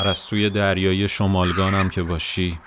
[0.00, 2.58] پرستوی دریای شمالگانم که باشی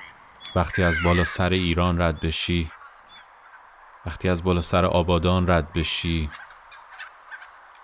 [0.56, 2.72] وقتی از بالا سر ایران رد بشی
[4.06, 6.30] وقتی از بالا سر آبادان رد بشی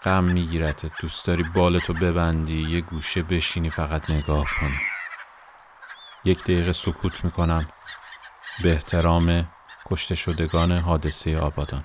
[0.04, 4.78] غم میگیرتت دوست داری بالتو ببندی یه گوشه بشینی فقط نگاه کنی
[6.26, 7.68] یک دقیقه سکوت می‌کنم.
[8.64, 9.50] به احترام
[9.86, 11.84] کشته شدگان حادثه آبادان.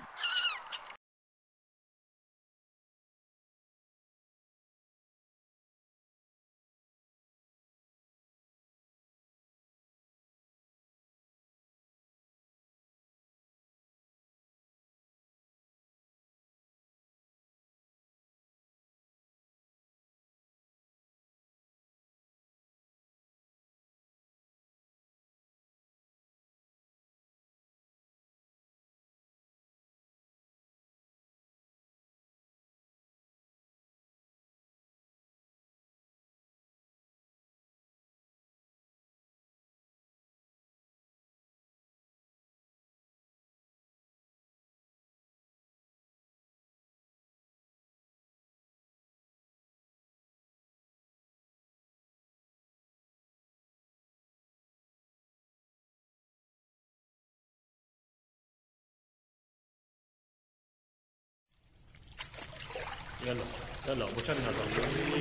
[63.95, 64.63] يلا ابو شامي هذا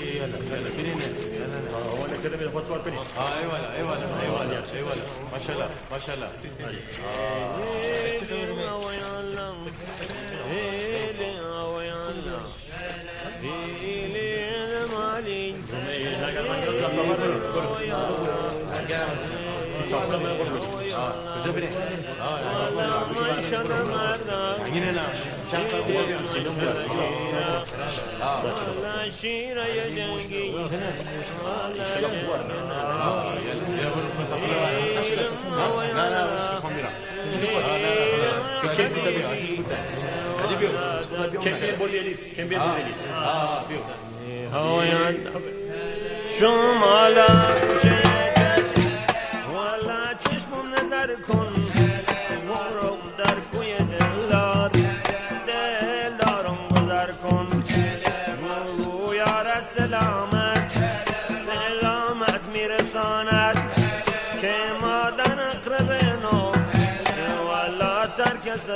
[0.06, 1.00] يلا يلا بينين
[1.34, 4.96] يلا هو أنا كده بيخبط صور بيني آه أيوه لا أيوه لا أيوه لا أيوه
[4.96, 6.32] لا ما شاء الله ما شاء الله
[18.74, 19.08] کجا
[21.52, 21.70] بریم؟
[24.58, 25.02] زنگینه نه
[25.52, 26.68] چند تا بیدا بیام سینم بود
[35.96, 36.24] نه نه
[36.54, 36.90] می‌خوام میرم
[38.64, 39.28] عجیب بوده بیا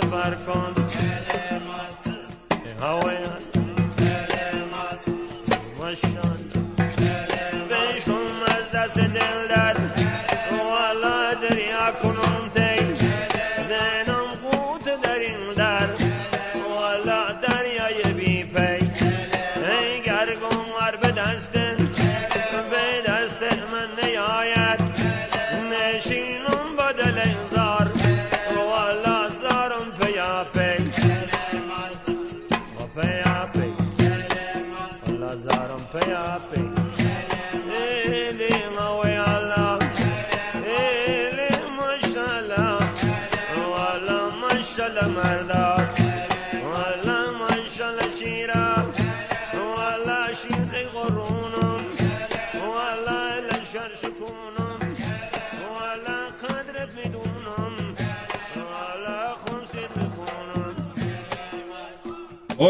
[0.02, 0.74] ترک سفر کن
[2.81, 3.41] هوایان
[4.62, 5.18] ماشاءالله
[5.81, 6.47] بهشون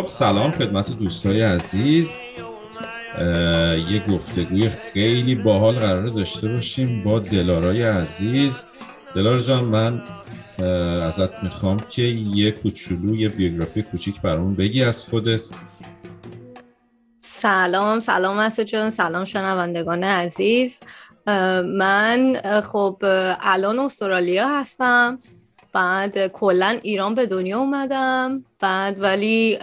[0.08, 2.22] خب سلام خدمت دوستای عزیز.
[3.90, 8.66] یه گفتگوی خیلی باحال قرار داشته باشیم با دلارای عزیز.
[9.16, 10.02] دلار جان من
[11.04, 15.42] ازت می‌خوام که یه کوچولو یه بیوگرافی کوچیک برامون بگی از خودت.
[17.20, 20.80] سلام سلام مسعود جان سلام شنوندگان عزیز.
[21.78, 22.42] من
[22.72, 22.98] خب
[23.42, 25.20] الان استرالیا هستم.
[25.74, 28.46] بعد کلا ایران به دنیا اومدم.
[28.60, 29.58] بعد ولی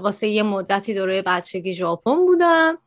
[0.00, 2.78] واسه یه مدتی دوره بچگی ژاپن بودم.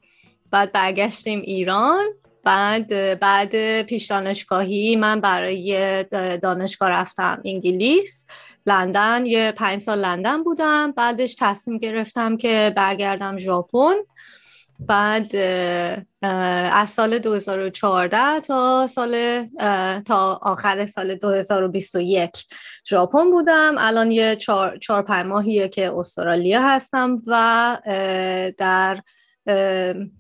[0.52, 2.06] بعد برگشتیم ایران.
[2.44, 6.04] بعد بعد پیش دانشگاهی من برای
[6.42, 8.28] دانشگاه رفتم انگلیس.
[8.66, 10.92] لندن یه پنج سال لندن بودم.
[10.92, 13.96] بعدش تصمیم گرفتم که برگردم ژاپن.
[14.80, 15.36] بعد
[16.74, 19.44] از سال 2014 تا سال
[20.06, 22.30] تا آخر سال 2021
[22.90, 23.76] ژاپن بودم.
[23.78, 27.78] الان یه چهار, چهار پنج ماهیه که استرالیا هستم و
[28.58, 29.02] در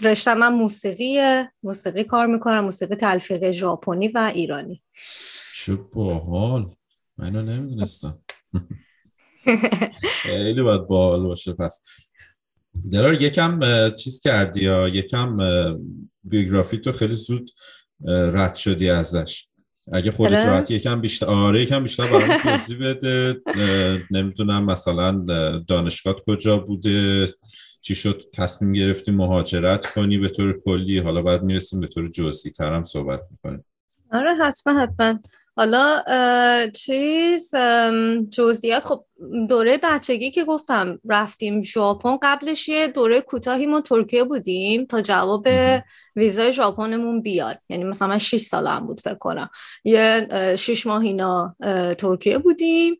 [0.01, 1.19] رشته من موسیقی
[1.63, 4.83] موسیقی کار می‌کنم موسیقی تلفیق ژاپنی و ایرانی.
[5.53, 6.75] چه باحال.
[7.17, 8.19] من اینو نمی‌دونستم.
[10.23, 11.53] خیلی باید باحال باشه.
[11.53, 11.81] پس
[12.91, 13.59] دلار یکم
[13.95, 15.37] چیز کردی یا یکم
[16.23, 17.49] بیوگرافی تو خیلی زود
[18.07, 19.45] رد شدی ازش.
[19.91, 20.45] اگه خودت آره.
[20.45, 23.41] راحت یکم بیشتر آره یکم بیشتر برام توضیح بده.
[24.11, 25.11] نمی‌دونم مثلا
[25.67, 27.25] دانشگاه کجا بوده؟
[27.81, 32.51] چی شد؟ تصمیم گرفتی مهاجرت کنی به طور کلی؟ حالا بعد می‌رسیم به طور جزئی
[32.51, 33.65] ترم صحبت می‌کنیم.
[34.11, 35.19] آره حتما حتما.
[35.59, 36.03] حالا
[36.75, 37.55] چیز
[38.29, 38.85] جزئیات.
[38.85, 39.05] خب
[39.49, 45.47] دوره بچگی که گفتم رفتیم ژاپن قبلش یه دوره کوتاهی ما ترکیه بودیم تا جواب
[46.15, 47.57] ویزای ژاپنمون بیاد.
[47.69, 49.49] یعنی مثلا من 6 سالم بود فکر کنم.
[49.83, 51.55] یه 6 ماه اینا
[51.97, 52.97] ترکیه بودیم.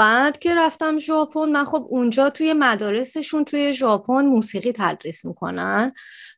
[0.00, 5.92] بعد که رفتم ژاپن من خب اونجا توی مدارسشون توی ژاپن موسیقی تدریس می‌کنن.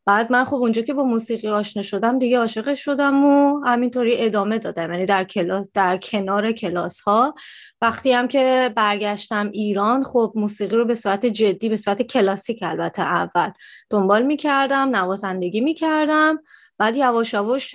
[0.07, 4.59] بعد من خب اونجا که با موسیقی آشنا شدم دیگه عاشق شدم و همینطوری ادامه
[4.59, 4.93] دادم.
[4.93, 7.35] یعنی در کلاس در کنار کلاس ها
[7.83, 13.03] وقتی هم که برگشتم ایران خب موسیقی رو به صورت جدی به صورت کلاسیک البته
[13.03, 13.51] اول
[13.91, 16.43] دنبال می‌کردم نوازندگی می‌کردم.
[16.79, 17.75] بعد یواش یواش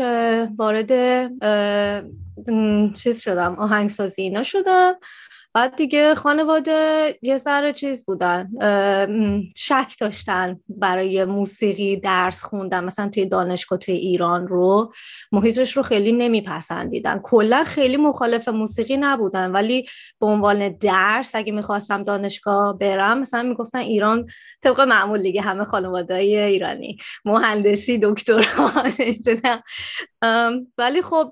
[0.57, 0.91] وارد
[2.93, 4.93] چیز شدم آهنگسازی اینا شدم.
[5.53, 8.49] بعد دیگه خانواده یه ذره چیز بودن
[9.55, 14.93] شک داشتن برای موسیقی درس خوندن مثلا توی دانشگاه توی ایران رو.
[15.31, 17.19] محیطش رو خیلی نمیپسندیدن.
[17.23, 19.51] کلا خیلی مخالف موسیقی نبودن.
[19.51, 19.85] ولی
[20.19, 24.25] به عنوان درس اگه می‌خواستم دانشگاه برم مثلا می‌گفتن ایران
[24.63, 26.97] طبق معمول دیگه همه خانواده ایرانی.
[27.25, 28.43] مهندسی دکترا
[30.77, 31.31] ولی خب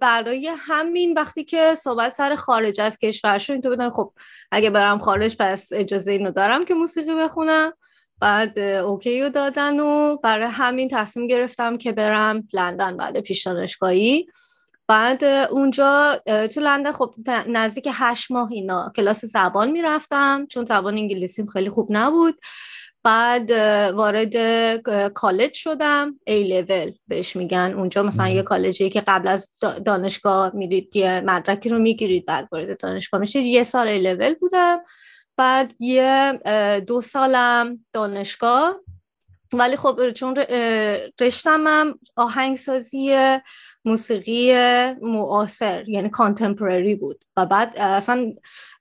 [0.00, 4.12] برای همین وقتی که صحبت سر خارج از کشور شد اینطور بودم خب
[4.50, 7.72] اگه برم خارج پس اجازه اینو دارم که موسیقی بخونم.
[8.20, 14.26] بعد اوکی رو دادن و برای همین تصمیم گرفتم که برم لندن بعد پیش دانشگاهی.
[14.88, 17.14] بعد اونجا تو لندن خب
[17.48, 20.46] نزدیک هشت ماه اینا کلاس زبان می‌رفتم.
[20.46, 22.34] چون زبان انگلیسیم خیلی خوب نبود.
[23.08, 23.50] بعد
[23.94, 24.36] وارد
[25.12, 26.20] کالج شدم.
[26.26, 27.74] ای لول بهش میگن.
[27.76, 29.48] اونجا مثلا یه کالجی که قبل از
[29.84, 33.44] دانشگاه میرید یه مدرکی رو می‌گیرید بعد وارد دانشگاه میشید.
[33.44, 34.78] یه سال ای لول بودم.
[35.36, 36.40] بعد یه
[36.86, 38.76] دو سالم دانشگاه.
[39.52, 40.36] ولی خب چون
[41.20, 43.16] رشتم هم آهنگسازی
[43.84, 44.54] موسیقی
[45.02, 47.24] معاصر یعنی کانتمپرری بود.
[47.36, 48.32] و بعد اصلا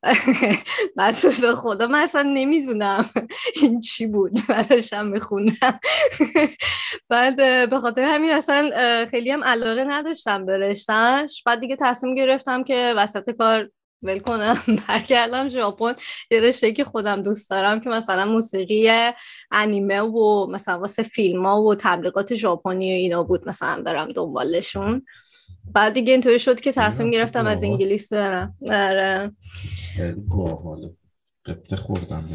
[0.98, 1.88] بس به خدا.
[1.88, 3.10] من اصلا نمی‌دونم
[3.62, 4.32] این چی بود.
[4.50, 5.80] بعدشم می‌خونم
[7.10, 7.36] بعد
[7.70, 8.72] به خاطر همین اصلا
[9.12, 13.70] خیلی هم علاقه نداشتم به رشتهش بعد دیگه تصمیم گرفتم که وسط کار
[14.04, 14.58] ول کنم
[14.88, 15.94] برگردم ژاپن.
[16.32, 19.12] یه رشته که خودم دوست دارم که مثلا موسیقی
[19.52, 25.06] انیمه و مثلا واسه فیلم ها و تبلیغات ژاپنی و اینا بود مثلا برم دنبالشون.
[25.74, 28.56] بعد دیگه اینطوری شد که تصمیم گرفتم از انگلیس برم.
[28.72, 29.32] آره.
[29.98, 30.94] خیلی باحاله
[31.46, 32.30] قبطه خوردم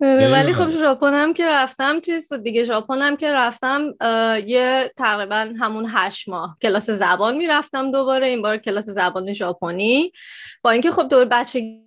[0.00, 2.64] آره، ولی خب ژاپن هم که رفتم چیز بود دیگه.
[2.64, 3.94] ژاپن هم که رفتم
[4.46, 10.12] یه تقریبا همون هشت ماه کلاس زبان می‌رفتم دوباره این بار کلاس زبان ژاپنی.
[10.62, 11.83] با اینکه خب دور بچگی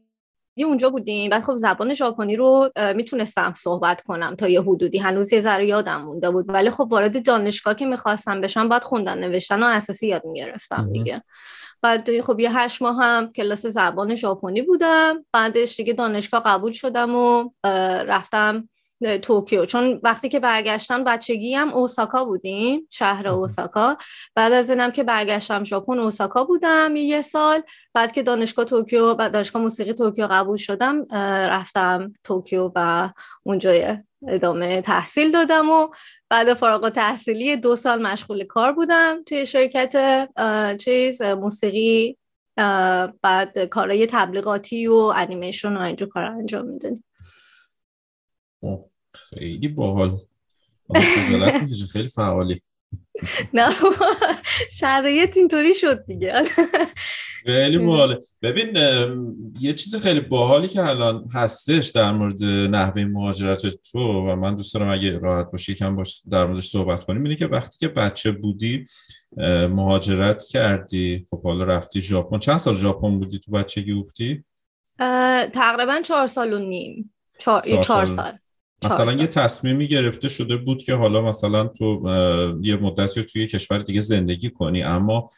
[0.63, 1.29] اونجا بودیم.
[1.29, 4.97] بعد خب زبان ژاپنی رو می‌تونستم صحبت کنم تا یه حدودی.
[4.97, 6.45] هنوز یه ذره یادم مونده بود.
[6.47, 11.23] ولی خب وارد دانشگاه که می‌خواستم بشم باید خوندن نوشتن و اساسی یاد می‌گرفتم دیگه.
[11.81, 15.25] بعد خب یه هشت ماه هم کلاس زبان ژاپنی بودم.
[15.33, 17.49] بعدش دیگه دانشگاه قبول شدم و
[18.07, 18.69] رفتم
[19.21, 19.65] توکیو.
[19.65, 23.97] چون وقتی که برگشتم بچگی هم اوساکا بودیم شهر اوساکا.
[24.35, 27.61] بعد از اینم که برگشتم ژاپن اوساکا بودم یه سال.
[27.93, 31.05] بعد که دانشگاه توکیو بعد دانشگاه موسیقی توکیو قبول شدم
[31.49, 33.09] رفتم توکیو و
[33.43, 35.87] اونجا ادامه تحصیل دادم و
[36.29, 40.27] بعد فارغ تحصیلی دو سال مشغول کار بودم توی شرکت
[40.79, 42.17] چیز موسیقی
[43.21, 47.03] بعد کارهای تبلیغاتی و انیمیشن و اینجور کار انجام می‌دادیم.
[49.13, 50.19] خیلی باحال.
[51.93, 52.61] خیلی فعالی
[53.53, 53.69] نه
[54.71, 56.43] شرایط اینطوری شد دیگه.
[57.45, 58.19] خیلی باحاله.
[58.41, 58.77] ببین
[59.59, 64.73] یه چیز خیلی باحالی که الان هستش در مورد نحوه مهاجرت تو و من دوست
[64.73, 68.31] دارم اگه راحت باشی یکم باش در موردش صحبت کنیم اینه که وقتی که بچه
[68.31, 68.85] بودی
[69.69, 72.39] مهاجرت کردی خب حالا رفتی ژاپن.
[72.39, 74.43] چند سال ژاپن بودی تو بچگی بودی
[75.53, 77.13] تقریبا چهار سال و نیم.
[77.39, 78.39] چهار, چهار سال.
[78.83, 82.01] مثلا یه تصمیمی گرفته شده بود که حالا مثلا تو
[82.61, 85.29] یه مدتی توی کشور دیگه زندگی کنی اما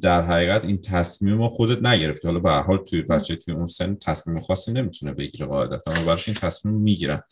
[0.00, 2.28] در حقیقت این تصمیم رو خودت نگرفتی.
[2.28, 6.28] حالا به حال توی بچه توی اون سن تصمیم خاصی نمی‌تونه بگیره قاعدتا اما براش
[6.28, 7.22] این تصمیم می‌گیرن.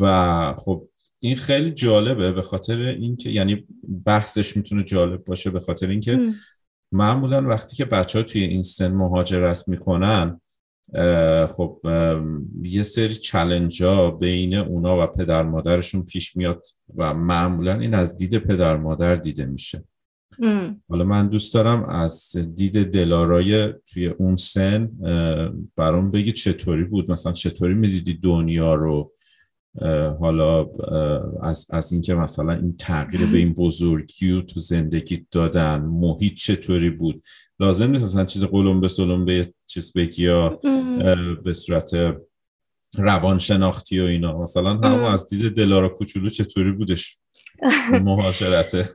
[0.00, 0.88] و خب
[1.20, 3.66] این خیلی جالبه به خاطر اینکه یعنی
[4.04, 6.24] بحثش می‌تونه جالب باشه به خاطر اینکه
[6.92, 10.40] معمولا وقتی که بچه ها توی این سن مهاجرت می‌کنن
[11.46, 11.80] خب
[12.62, 18.16] یه سری چلنج ها بین اونا و پدر مادرشون پیش میاد و معمولا این از
[18.16, 19.84] دید پدر مادر دیده میشه.
[20.88, 24.90] حالا من دوست دارم از دید دلارای توی اون سن
[25.76, 29.12] برام بگی چطوری بود؟ مثلا چطوری می‌دیدی دنیا رو؟
[30.20, 30.66] حالا
[31.42, 36.90] از, از اینکه مثلا این تغییر به این بزرگی و تو زندگی دادن محیط چطوری
[36.90, 37.22] بود؟
[37.60, 40.58] لازم نیست مثلا چیز قلم به سلم به چیز بگی یا
[41.44, 41.90] به صورت
[42.98, 44.38] روانشناختی و اینا.
[44.38, 47.18] مثلا همون از دید دلارا کوچولو چطوری بودش؟
[48.02, 48.88] مهاجرته.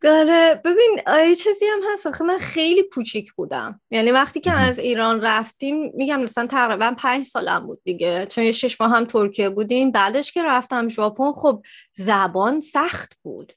[0.00, 0.60] داره.
[0.64, 0.98] ببین
[1.28, 2.06] یه چیزی هم هست.
[2.06, 3.80] آخه من خیلی کوچیک بودم.
[3.90, 8.26] یعنی وقتی که از ایران رفتیم میگم مثلا تقریبا پنج سالم بود دیگه.
[8.26, 9.90] چون یه شش ماه هم ترکیه بودیم.
[9.90, 11.62] بعدش که رفتم ژاپن خب
[11.94, 13.52] زبان سخت بود.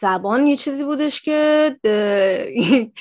[0.00, 1.76] زبان یه چیزی بودش که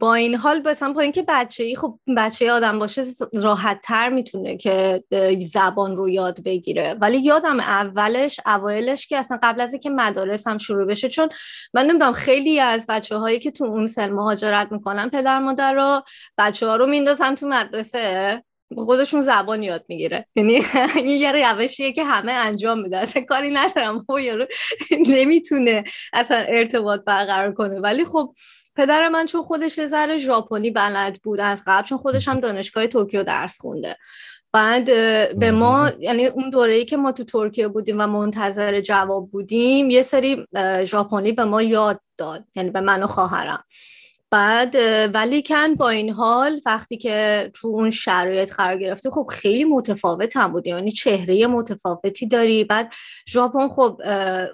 [0.00, 4.56] با این حال مثلا با اینکه بچه ای خب بچه آدم باشه راحت تر می‌تونه
[4.56, 5.04] که
[5.40, 6.96] زبان رو یاد بگیره.
[7.00, 11.28] ولی یادم اولش اوایلش که اصلا قبل از اینکه مدارس هم شروع بشه چون
[11.74, 16.02] من نمی‌دونم خیلی از بچه هایی که تو اون سن مهاجرت می‌کنن پدر مادر رو
[16.38, 18.42] بچه ها رو میندازن تو مدرسه.
[18.76, 20.26] خودشون زبان یاد می‌گیره.
[20.36, 20.62] یعنی
[21.20, 24.04] یه روشیه که همه انجام میده اصلا کاری ندارم.
[24.06, 24.46] خب یارو
[25.08, 27.80] نمی‌تونه اصلا ارتباط برقرار کنه.
[27.80, 28.34] ولی خب
[28.76, 33.22] پدر من چون خودش ذره ژاپنی بلد بود از قبل چون خودش هم دانشگاه توکیو
[33.22, 33.96] درس خونده.
[34.52, 34.84] بعد
[35.38, 39.90] به ما یعنی اون دوره ای که ما تو ترکیه بودیم و منتظر جواب بودیم
[39.90, 40.46] یه سری
[40.84, 42.44] ژاپنی به ما یاد داد.
[42.54, 43.64] یعنی به من و خواهرم.
[44.34, 44.76] بعد
[45.14, 50.36] ولی کن با این حال وقتی که تو اون شرایط قرار گرفته خب خیلی متفاوت
[50.36, 50.66] هم بود.
[50.66, 52.64] یعنی چهره متفاوتی داری.
[52.64, 52.92] بعد
[53.28, 54.00] ژاپن خب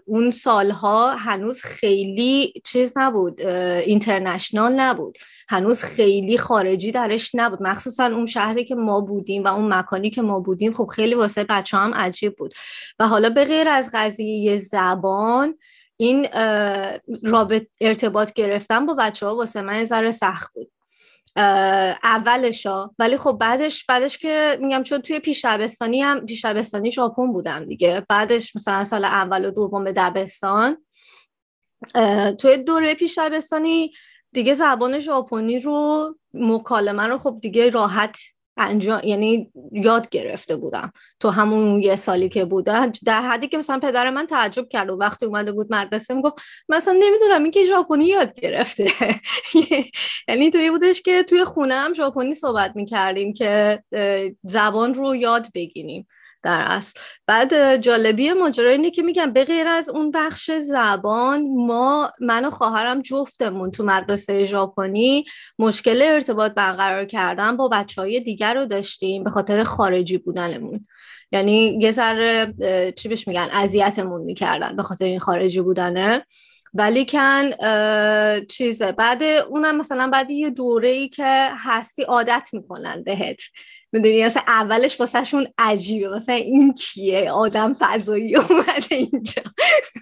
[0.07, 5.19] اون سالها هنوز خیلی چیز نبود اینترنشنال نبود.
[5.49, 7.63] هنوز خیلی خارجی درش نبود.
[7.63, 11.45] مخصوصا اون شهری که ما بودیم و اون مکانی که ما بودیم خب خیلی واسه
[11.45, 12.55] بچه هم عجیب بود.
[12.99, 15.55] و حالا به غیر از قضیه زبان
[16.01, 16.29] این
[17.23, 20.73] رابط ارتباط گرفتن با بچه ها واسه من ذره سخت بود.
[22.05, 26.91] اولش ها ولی خب بعدش بعدش که میگم چون توی پیش دبستانی هم پیش دبستانی
[26.91, 28.07] ژاپن بودم دیگه.
[28.09, 30.85] بعدش مثلا سال اول و دوم دبستان
[32.39, 33.93] توی دوره پیش دبستانی
[34.33, 38.19] دیگه زبان ژاپنی رو مکالمه رو خب دیگه راحت
[38.61, 40.93] انجام یعنی یاد گرفته بودم.
[41.21, 44.97] تو همون یه سالی که بودن در حدی که مثلا پدر من تعجب کرد و
[44.97, 46.35] وقتی اومده بود مدرسه می‌گفت
[46.69, 48.91] مثلا نمی‌دونم این که ژاپنی یاد گرفته.
[50.29, 53.83] یعنی توی بودش که توی خونه هم ژاپنی صحبت می‌کردیم که
[54.45, 56.07] زبان رو یاد بگیریم.
[56.43, 62.13] در اصل بعد جالبی ماجرا اینه که میگم به غیر از اون بخش زبان ما
[62.21, 65.25] من و خواهرم جفتمون تو مدرسه ژاپنی
[65.59, 70.87] مشکل ارتباط برقرار کردن با بچه های دیگر رو داشتیم به خاطر خارجی بودنمون.
[71.33, 72.55] یعنی یه ذره
[72.97, 76.27] چی بهش میگن اذیتمون می‌کردن به خاطر این خارجی بودنه.
[76.75, 77.51] ولی کن
[78.49, 83.41] چیزه بعد اونم مثلا بعد یه دوره ای که هستی عادت می‌کنن بهت
[83.93, 86.09] می‌دونی؟ مثلا اولش واسه شون عجیبه.
[86.09, 89.43] مثلا این کیه؟ آدم فضایی اومده اینجا.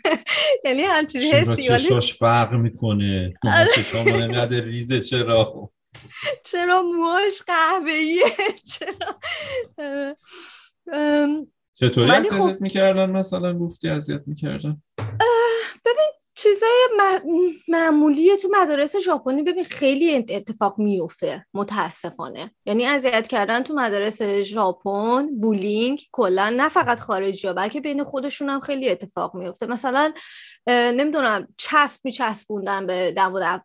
[0.64, 1.62] یعنی همچین حسی.
[1.62, 3.35] چشاش فرق می‌کنه؟
[3.75, 5.71] چشام اینقدر ریزه چرا؟
[6.52, 8.25] چرا موهاش قهوه‌ایه؟
[8.78, 9.18] چرا؟
[11.75, 12.61] چطوری اذیت خب...
[12.61, 14.83] می‌کردن مثلا؟ گفتی اذیت می‌کردن؟
[15.85, 16.88] ببین چیزای
[17.68, 22.50] معمولی تو مدارس ژاپنی ببین خیلی اتفاق میفته متاسفانه.
[22.66, 28.50] یعنی اذیت کردن تو مدارس ژاپن بولینگ کلا نه فقط خارجی ها بلکه بین خودشون
[28.50, 30.12] هم خیلی اتفاق میفته مثلا
[30.68, 33.14] نمی‌دونم چسب میچسبوندن به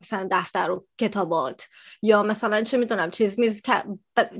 [0.01, 1.67] مثلا دفتر و کتابات.
[2.01, 3.61] یا مثلا چه می‌دونم چیز میز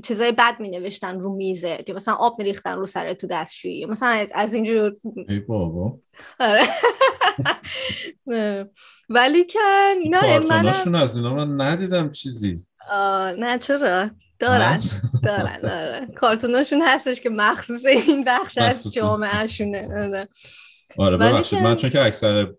[0.02, 3.86] چیزای بد می نوشتن رو میزه یا مثلا آب میریختن رو سر تو دستشویی.
[3.86, 4.94] مثلا از اینجور
[5.28, 5.98] ای بابا.
[9.08, 9.58] ولی که
[10.10, 12.66] نه من از اینا من ندیدم چیزی.
[13.38, 14.78] نه چرا؟ دارن.
[15.22, 20.28] دارن دارن کارتوناشون هستش که مخصوص این بخش از جامعه شونه آره,
[20.98, 21.58] آره، ببخشید.
[21.58, 22.50] من چون که اکثر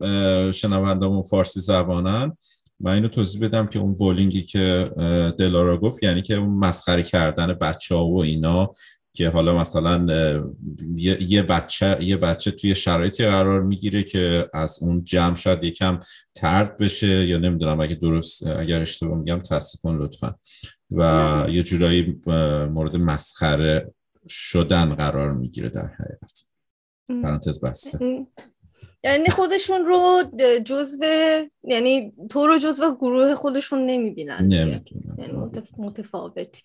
[0.51, 2.37] شنوندامون فارسی زبانن
[2.79, 4.91] من اینو توضیح بدم که اون بولینگی که
[5.37, 8.71] دلارا گفت یعنی که اون مسخره کردن بچه ها و اینا
[9.15, 10.05] که حالا مثلا
[11.19, 15.99] یه بچه یه بچه توی شرایطی قرار می‌گیره که از اون جمع شاید یکم
[16.35, 20.35] ترد بشه یا نمی‌دونم اگه درست اگر اشتباه میگم تصدیق کن لطفا.
[20.91, 22.21] و یه جورایی
[22.71, 23.93] مورد مسخره
[24.29, 26.43] شدن قرار می‌گیره در حقیقت.
[27.23, 28.25] پرانتز بسته.
[29.03, 30.23] یعنی خودشون رو
[30.65, 30.97] جزو
[31.63, 36.61] یعنی تو رو جزو گروه خودشون نمی‌بینن نمی‌دونن یعنی متفاوتی.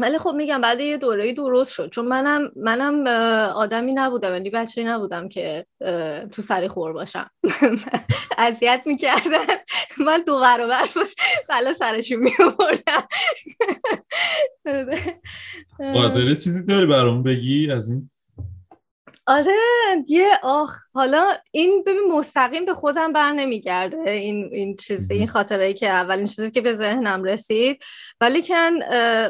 [0.00, 1.90] ولی خب میگم بعد یه دوره درست شد.
[1.90, 3.06] چون منم منم
[3.56, 5.66] آدمی نبودم یعنی بچه نبودم که
[6.32, 7.30] تو سری خور باشم.
[8.38, 9.46] اذیت می‌کردن.
[10.06, 10.88] من دو برابر
[11.48, 13.08] بلا سرشون میوردم
[15.94, 18.09] قادره چیزی داری برام بگی؟ از این
[19.30, 19.56] آره
[20.08, 25.74] یه آخ حالا این ببین مستقیم به خودم بر نمیگرده این این چیز این خاطره
[25.74, 27.82] که اولین چیزی که به ذهنم رسید.
[28.20, 28.70] ولی کن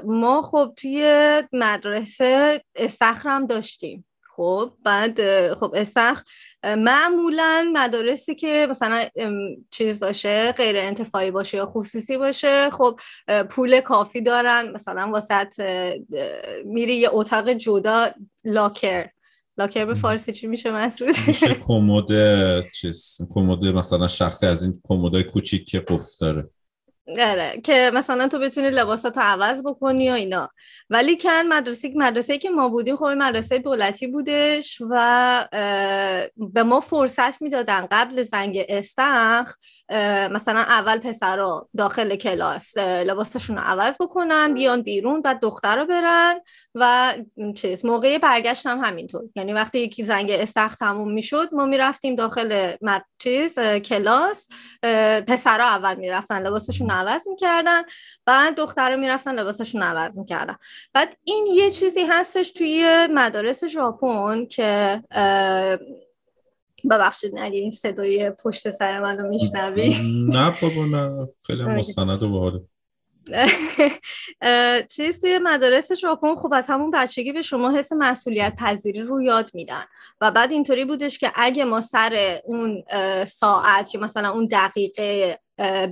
[0.05, 4.07] ما خب توی مدرسه استخرم داشتیم.
[4.37, 5.21] خب بعد
[5.55, 6.23] خب استخر
[6.65, 9.05] معمولا مدارسی که مثلا
[9.71, 13.01] چیز باشه غیر انتفاعی باشه یا خصوصی باشه خب
[13.51, 14.71] پول کافی دارن.
[14.71, 15.61] مثلا واسط
[16.65, 18.11] میری یه اتاق جدا
[18.45, 19.09] لاکر.
[19.61, 22.07] لاکر به فارسی چی میشه مسعود؟ میشه کمد
[22.73, 23.19] چیز.
[23.35, 26.51] کمد مثلا شخصی از این کمدای کوچیک که قفل داره.
[27.19, 30.51] آره که مثلا تو بتونی لباساتو عوض بکنی و اینا.
[30.91, 35.49] ولی کن مدرسه مدرسه که ما بودیم خب مدرسه دولتی بودش و
[36.37, 39.53] به ما فرصت می‌دادن قبل زنگ استخر
[40.31, 46.41] مثلا اول پسر رو داخل کلاس لباسشون رو عوض بکنن بیان بیرون بعد دختر برن
[46.75, 47.15] و
[47.57, 49.23] چیز موقع برگشت هم همینطور.
[49.37, 52.73] یعنی وقتی یکی زنگ استخ تموم می‌شد ما می‌رفتیم داخل
[53.19, 54.49] چیز کلاس.
[55.29, 57.83] پسرها اول می‌رفتن لباسشون عوض می‌کردن.
[58.27, 60.57] بعد دختر رو می‌رفتن لباسشون عوض می‌کردن.
[60.95, 65.03] بعد این یه چیزی هستش توی مدارس ژاپن که
[66.91, 69.97] ببخشید نه این صدای پشت سر من رو میشنوی
[70.29, 71.29] نه بابا نه.
[71.47, 72.61] خیلی مستند و باحاله.
[74.97, 79.51] چیز توی مدارس ژاپن خب از همون بچگی به شما حس مسئولیت پذیری رو یاد
[79.55, 79.85] میدن.
[80.21, 82.85] و بعد اینطوری بودش که اگه ما سر اون
[83.25, 85.39] ساعت یا مثلا اون دقیقه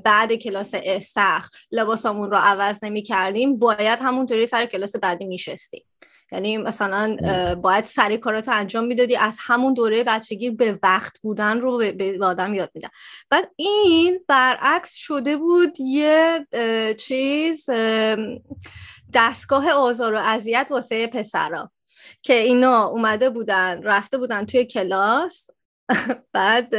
[0.04, 5.85] بعد کلاس استخ لباسمون رو عوض نمی کردیم باید همونطوری سر کلاس بعدی میشستیم.
[6.32, 7.16] یعنی مثلا
[7.62, 9.16] باید سری کارات انجام می‌دادی.
[9.16, 12.88] از همون دوره بچگی به وقت بودن رو به آدم یاد میدن.
[13.30, 16.47] بعد این برعکس شده بود یه
[16.99, 17.71] چیز
[19.14, 21.71] دستگاه آزار و اذیت واسه پسرا
[22.23, 25.50] که اینا اومده بودن رفته بودن توی کلاس.
[26.33, 26.75] بعد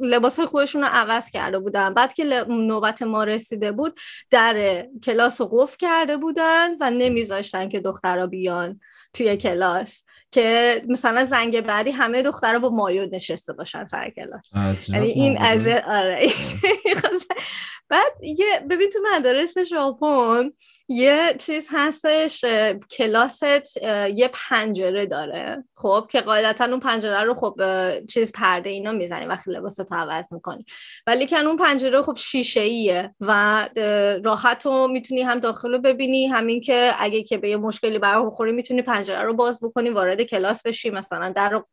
[0.00, 1.94] لباس خودشون رو عوض کرده بودن.
[1.94, 7.80] بعد که نوبت ما رسیده بود در کلاس رو قفل کرده بودن و نمیذاشتن که
[7.80, 8.80] دخترها بیان
[9.12, 10.02] توی کلاس.
[10.30, 14.88] که مثلا زنگ بعدی همه دخترها با مایو نشسته باشن سر کلاس.
[14.88, 16.28] یعنی این از آره.
[17.90, 20.50] بعد یه ببین تو مدارس ژاپن
[20.88, 22.44] یه چیز هستش
[22.90, 23.42] کلاست
[24.14, 25.64] یه پنجره داره.
[25.76, 27.60] خب که قاعدتا اون پنجره رو خب
[28.06, 30.64] چیز پرده اینا می‌زنی وقتی لباس تو عوض می‌کنی.
[31.06, 33.68] ولی که اون پنجره خب شیشه ایه و
[34.24, 36.26] راحت رو می‌تونی هم داخل رو ببینی.
[36.26, 40.22] همین که اگه که به یه مشکلی برای بخوری می‌تونی پنجره رو باز بکنی وارد
[40.22, 41.66] کلاس بشی مثلا در رو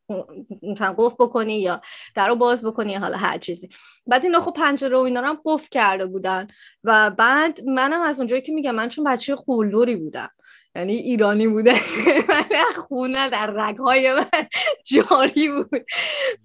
[0.98, 1.82] قفل بکنی یا
[2.16, 3.70] در رو باز بکنی حالا هر چیزی.
[4.08, 6.48] بعد اینا خب پنجره و اینا رو هم قفل کرده بودن.
[6.84, 10.30] و بعد منم از اونجایی که میگم من چون بچه قلدری بودم
[10.76, 11.72] یعنی ایرانی بوده
[12.30, 14.26] ولی خونه در رگهای من
[14.86, 15.86] جاری بود.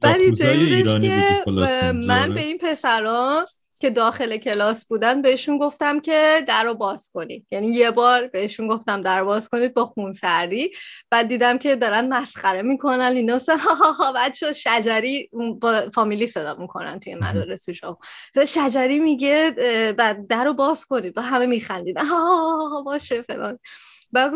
[0.02, 1.44] ولی که
[2.06, 3.46] من به این پسران
[3.80, 7.46] که داخل کلاس بودن بهشون گفتم که در رو باز کنید.
[7.50, 10.70] یعنی یه بار بهشون گفتم در باز کنید با خون سردی
[11.10, 13.12] بعد دیدم که دارن مسخره می‌کنن.
[13.16, 13.38] اینا
[13.98, 17.98] ها بچه شجری با فامیلی صدا می‌کنن توی مدارس شما
[18.46, 19.50] شجری میگه
[19.98, 21.14] بعد در رو باز کنید.
[21.14, 23.58] با همه میخندید ها باشه فلان.
[24.12, 24.32] بعد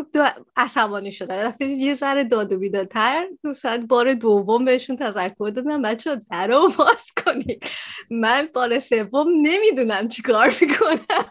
[0.55, 3.27] عصبانی شدن رفته یه ذره داد و بیدادتر.
[3.57, 5.81] ساعت بار دوم بهشون تذکر دادم.
[5.81, 7.65] بچه در رو باز کنید.
[8.09, 11.25] من بار سوم نمی‌دونم چی کار می‌کنم.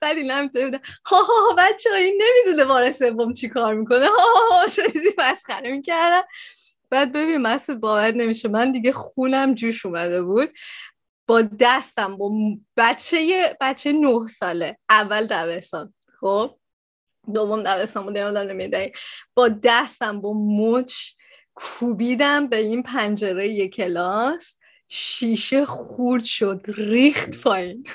[0.00, 4.06] بعد این هم بودم ها ها بچه این نمی‌دونه بار سوم چی کار می‌کنه.
[4.06, 4.16] ها
[4.50, 4.66] ها ها
[5.18, 6.26] مسخره می‌کردم.
[6.90, 8.48] بعد ببین مسعود باور نمیشه.
[8.48, 10.48] من دیگه خونم جوش اومده بود.
[11.26, 12.30] با دستم با
[12.76, 14.78] بچه بچه نه ساله.
[14.90, 15.94] اول دبستان.
[16.20, 16.56] خب؟
[17.34, 18.92] دوم دبستان بوده یادم نمیده
[19.34, 20.94] با دستم با مچ
[21.54, 24.56] کوبیدم به این پنجره یک کلاس.
[24.88, 27.86] شیشه خورد شد ریخت پایین.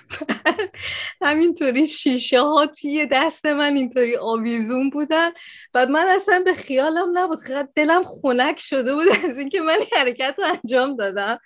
[1.25, 5.31] همینطوری شیشه ها توی دست من اینطوری آویزون بودن.
[5.73, 7.39] بعد من اصلا به خیالم نبود.
[7.75, 11.39] دلم خنک شده بود از اینکه من حرکت رو انجام دادم.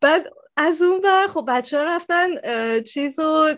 [0.00, 0.26] بعد
[0.60, 2.28] از اون بر خب بچه ها رفتن
[2.80, 3.48] چیز رو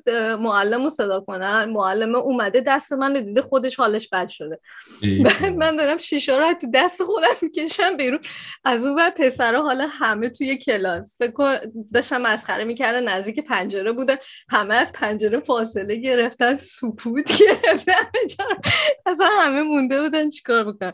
[0.40, 1.64] معلم رو صدا کنن.
[1.64, 4.60] معلم اومده دست من دیده خودش حالش بد شده.
[5.24, 8.20] بعد من دارم شیشه رو تو دست خودم می‌کشم بیرون.
[8.64, 11.18] از اون بر پسرها حالا همه توی کلاس.
[11.18, 11.60] فکر
[11.94, 14.16] داشتم مسخره می‌کردن نزدیک پنجره بودن.
[14.50, 18.46] همه از پنجره فاصله گرفتن سکوت گرفتن.
[19.06, 20.92] اصلا همه مونده بودن چیکار بکنن.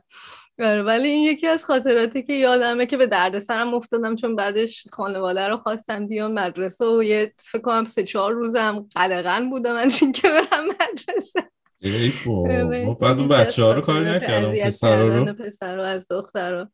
[0.58, 5.48] ولی این یکی از خاطراتی که یادمه که به درد سرم افتادم چون بعدش خانواده
[5.48, 10.28] رو خواستم بیام مدرسه و یه فکر کنم سه چهار روزم قلقن بودم از اینکه
[10.28, 11.50] برم مدرسه.
[11.80, 16.52] ای بابا بعد اون بچه ها رو کاری نکردم پسر رو پسر رو از دختر
[16.52, 16.66] رو.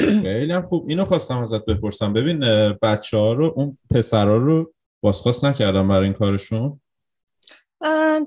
[0.00, 2.12] خیلی خوب اینو خواستم ازت بپرسم.
[2.12, 2.38] ببین
[2.82, 6.80] بچه ها رو اون پسر رو بازخواست نکردم برای این کارشون.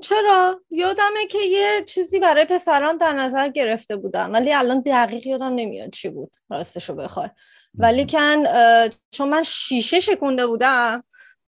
[0.02, 5.56] چرا؟ یادمه که یه چیزی برای پسران در نظر گرفته بودم ولی الان دقیق یادم
[5.56, 6.30] نمیاد چی بود.
[6.50, 7.30] راستشو بخوای.
[7.74, 8.44] ولی کن
[9.12, 11.04] چون من شیشه شکونده بودم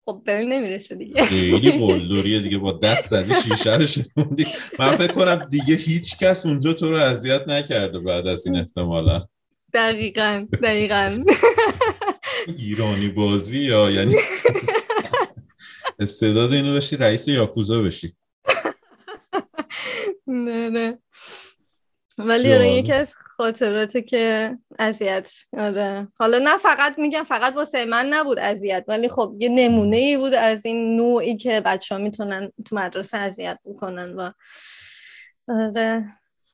[0.05, 1.25] خب به نمی‌رسه دیگه.
[1.25, 4.47] خیلی قلدریه دیگه با دست زدی شیشه رو شکوندی.
[4.79, 9.21] من فکر کنم دیگه هیچ کس اونجا تو رو اذیت نکرده بعد از این احتمالا.
[9.73, 11.17] دقیقا دقیقا.
[12.57, 14.15] ایرانی بازی یا یعنی
[16.01, 18.13] استعداد اینو داشتی رئیس یاکوزا بشی.
[20.27, 20.99] نه نه.
[22.17, 26.07] ولی آره یکی از خاطراته که اذیت آره.
[26.19, 30.33] حالا نه فقط میگم فقط واسه من نبود اذیت ولی خب یه نمونه ای بود
[30.33, 34.31] از این نوعی که بچه ها می‌تونن تو مدرسه اذیت بکنن و
[35.47, 36.05] آره.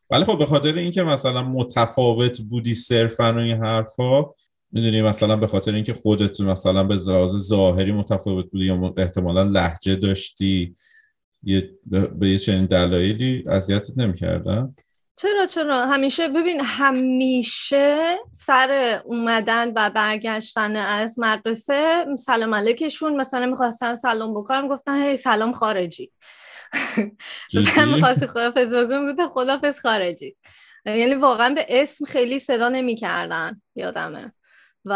[0.10, 4.24] ولی خب به خاطر اینکه مثلا متفاوت بودی صرفا و این حرفا
[4.72, 9.96] می‌دونی مثلا به خاطر اینکه خودت مثلا به لحاظ ظاهری متفاوت بودی یا احتمالا لحجه
[9.96, 10.76] داشتی
[11.44, 11.70] یه
[12.20, 14.76] به یه چنین دلایلی اذیتت نمی‌کردن؟
[15.16, 23.96] چرا چرا؟ همیشه ببین همیشه سر اومدن و برگشتن از مدرسه سلام علیکشون مثلا می‌خواستن
[23.96, 26.12] سلام بکنم گفتن هی سلام خارجی.
[27.56, 30.36] مثلا می‌خواستی خدافز بگم می‌گفتن خدافز خارجی.
[30.86, 34.34] یعنی واقعا به اسم خیلی صدا نمی‌کردن یادمه.
[34.90, 34.94] و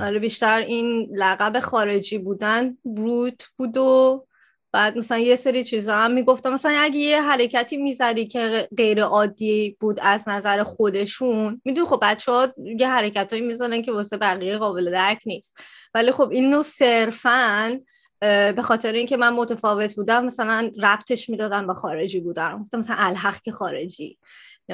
[0.00, 4.26] آره بیشتر این لقب خارجی بودن روت بود و
[4.72, 6.52] بعد مثلا یه سری چیزا هم می‌گفتم.
[6.52, 12.32] مثلا اگه یه حرکتی می‌زدی که غیر عادی بود از نظر خودشون میدون خب بچه
[12.32, 15.56] ها یه حرکت هایی می‌زنن که واسه بقیه قابل درک نیست.
[15.94, 17.80] ولی خب اینو صرفا
[18.20, 23.52] به خاطر اینکه من متفاوت بودم مثلا ربطش می‌دادن با خارجی بودم مثلا الحق که
[23.52, 24.18] خارجی.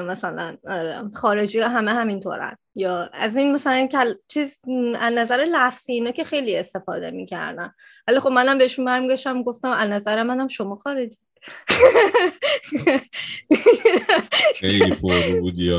[0.01, 4.15] مثلا آره، خارجی همه همینطورن یا از این مثلا کل...
[4.29, 4.61] چیز
[5.01, 7.73] از نظر لفظی اینا که خیلی استفاده می‌کردن.
[8.09, 11.19] ولی خب منم بهشون برمیگشتم گفتم از نظر منم شما خارجی.
[14.57, 15.71] خیلی پر بودی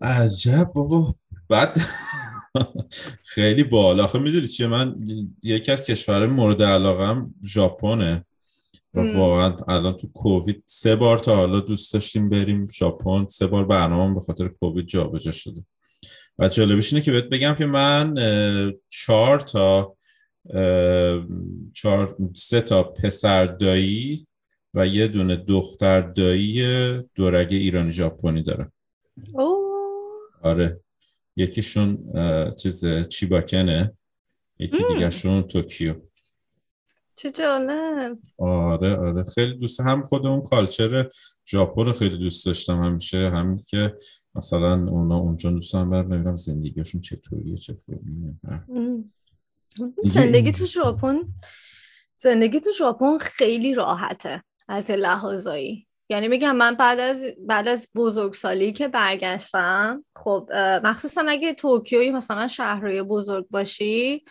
[0.00, 1.14] عجب بابا.
[1.48, 1.78] بعد
[3.24, 4.94] خیلی بالا آخه می‌دونی چیه؟ من
[5.42, 8.24] یکی از کشورهای مورد علاقم ژاپنه.
[9.00, 14.14] واقعا الان تو کووید سه بار تا حالا دوست داشتیم بریم ژاپن سه بار برنامه
[14.14, 15.64] به خاطر کووید جابجا شده.
[16.38, 18.14] و جالبش اینه که بهت بگم که من
[18.88, 19.96] چهار تا
[21.72, 24.26] چهار سه تا پسر دایی
[24.74, 26.62] و یه دونه دختر دایی
[27.14, 28.72] دورگه ایرانی ژاپنی دارم.
[30.42, 30.80] آره.
[31.36, 31.98] یکیشون
[32.54, 33.92] چیز چیباکنه.
[34.58, 35.94] یکی دیگهشون توکیو.
[37.16, 38.18] چه جالب.
[38.38, 39.24] آره آره.
[39.24, 41.08] خیلی دوست هم خود اون کالچر
[41.48, 42.84] ژاپن رو خیلی دوست داشتم.
[42.84, 43.94] همیشه همین که
[44.34, 48.34] مثلا اونا اونجا دوستان برم ببینم زندگیشون چطوریه چطوریه
[50.04, 51.20] زندگی تو ژاپن
[52.16, 58.72] زندگی تو ژاپن خیلی راحته از لحاظایی یعنی میگم من بعد از بعد از بزرگسالی
[58.72, 60.50] که برگشتم خب
[60.84, 64.24] مخصوصا اگه توکیوی مثلا شهرهای بزرگ باشی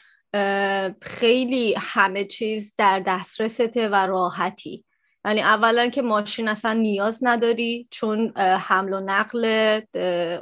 [1.01, 4.85] خیلی همه چیز در دسترسته و راحتی.
[5.25, 9.45] یعنی اولا که ماشین اصلا نیاز نداری چون حمل و نقل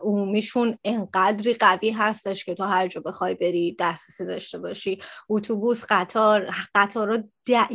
[0.03, 5.01] عمومیشون انقدری قوی هستش که تو هر جا بخوای بری دسترسی داشته باشی.
[5.29, 7.23] اتوبوس قطار قطار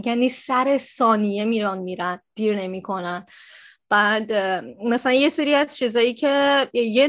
[0.05, 3.27] یعنی سر ثانیه میران میرن دیر نمی‌کنن.
[3.91, 4.33] بعد
[4.85, 7.09] مثلا یه سری از چیزایی که یه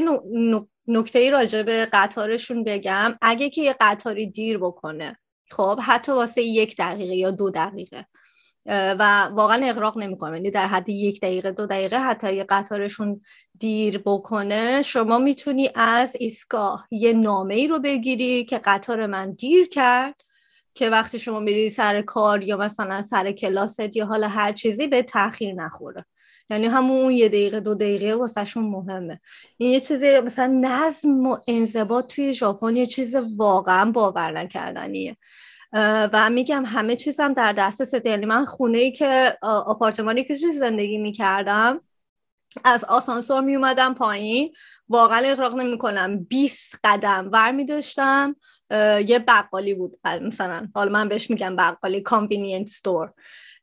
[0.86, 3.18] نکته ای راجع به قطارشون بگم.
[3.22, 5.18] اگه که یه قطاری دیر بکنه
[5.50, 8.06] خب حتی واسه یک دقیقه یا دو دقیقه.
[8.66, 13.20] و واقعا اقراق نمی‌کنه یعنی در حد یک دقیقه دو دقیقه حتی یه قطارشون
[13.58, 19.68] دیر بکنه شما می‌تونی از ایستگاه یه نامه ای رو بگیری که قطار من دیر
[19.68, 20.14] کرد
[20.74, 25.02] که وقتی شما میری سر کار یا مثلا سر کلاست یا حالا هر چیزی به
[25.02, 26.04] تاخیر نخوره.
[26.50, 29.20] یعنی همون اون یه دقیقه دو دقیقه واسهشون مهمه.
[29.56, 35.16] این یه چیزی مثلا نظم و انضباط توی ژاپن یه چیز واقعا باور نکردنیه.
[36.12, 40.98] و میگم همه چیزم در دسترس یعنی من خونه ای که آپارتمانی که توی زندگی
[40.98, 41.80] می‌کردم
[42.64, 44.52] از آسانسور می اومدم پایین.
[44.88, 48.36] واقعا اغراق نمی کنم 20 قدم ور می داشتم
[49.06, 50.68] یه بقالی بود مثلا.
[50.74, 53.12] حالا من بهش میگم بقالی convenience store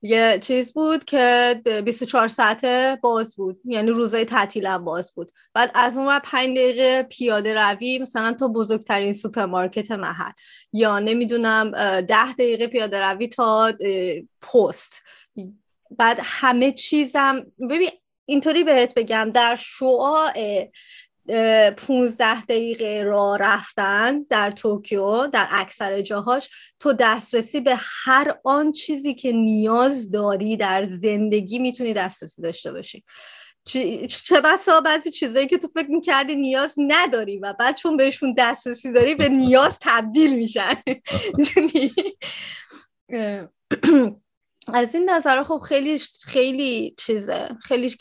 [0.01, 3.59] یه چیز بود که 24 ساعته باز بود.
[3.65, 5.31] یعنی روزای تعطیل هم باز بود.
[5.53, 10.31] بعد از اون 5 دقیقه پیاده روی مثلا تا بزرگترین سوپرمارکت محل.
[10.73, 13.73] یا نمی‌دونم ده دقیقه پیاده روی تا
[14.41, 15.03] پست.
[15.97, 17.89] بعد همه چیزم ببین
[18.25, 20.33] اینطوری بهت بگم در شعاع
[21.27, 29.15] 15 دقیقه راه رفتن در توکیو در اکثر جاهاش تو دسترسی به هر آن چیزی
[29.15, 33.03] که نیاز داری در زندگی می‌تونی دسترسی داشته باشی
[34.09, 38.91] چه بسا بعضی چیزایی که تو فکر می‌کردی نیاز نداری و بعد چون بهشون دسترسی
[38.91, 40.83] داری به نیاز تبدیل میشن
[44.67, 47.95] از این نظر خب خیلی خیلی چیزه خیلی.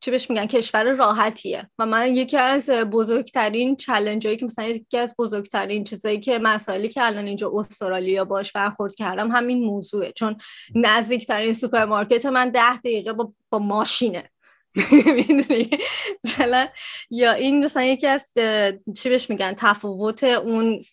[0.00, 1.70] چی بهش میگن؟ کشور راحتیه.
[1.78, 6.88] و من یکی از بزرگترین challenge هایی که مثلا یکی از بزرگترین چیزایی که مسائلی
[6.88, 10.12] که الان اینجا استرالیا باش برخورد کردم همین موضوعه.
[10.12, 10.36] چون
[10.74, 14.30] نزدیکترین سوپرمارکت من ده دقیقه با, با ماشینه.
[15.16, 15.70] می‌دونی؟
[16.24, 16.68] مثلا
[17.10, 18.32] یا این مثلا یکی از
[18.96, 20.84] چی بهش میگن تفاوت اون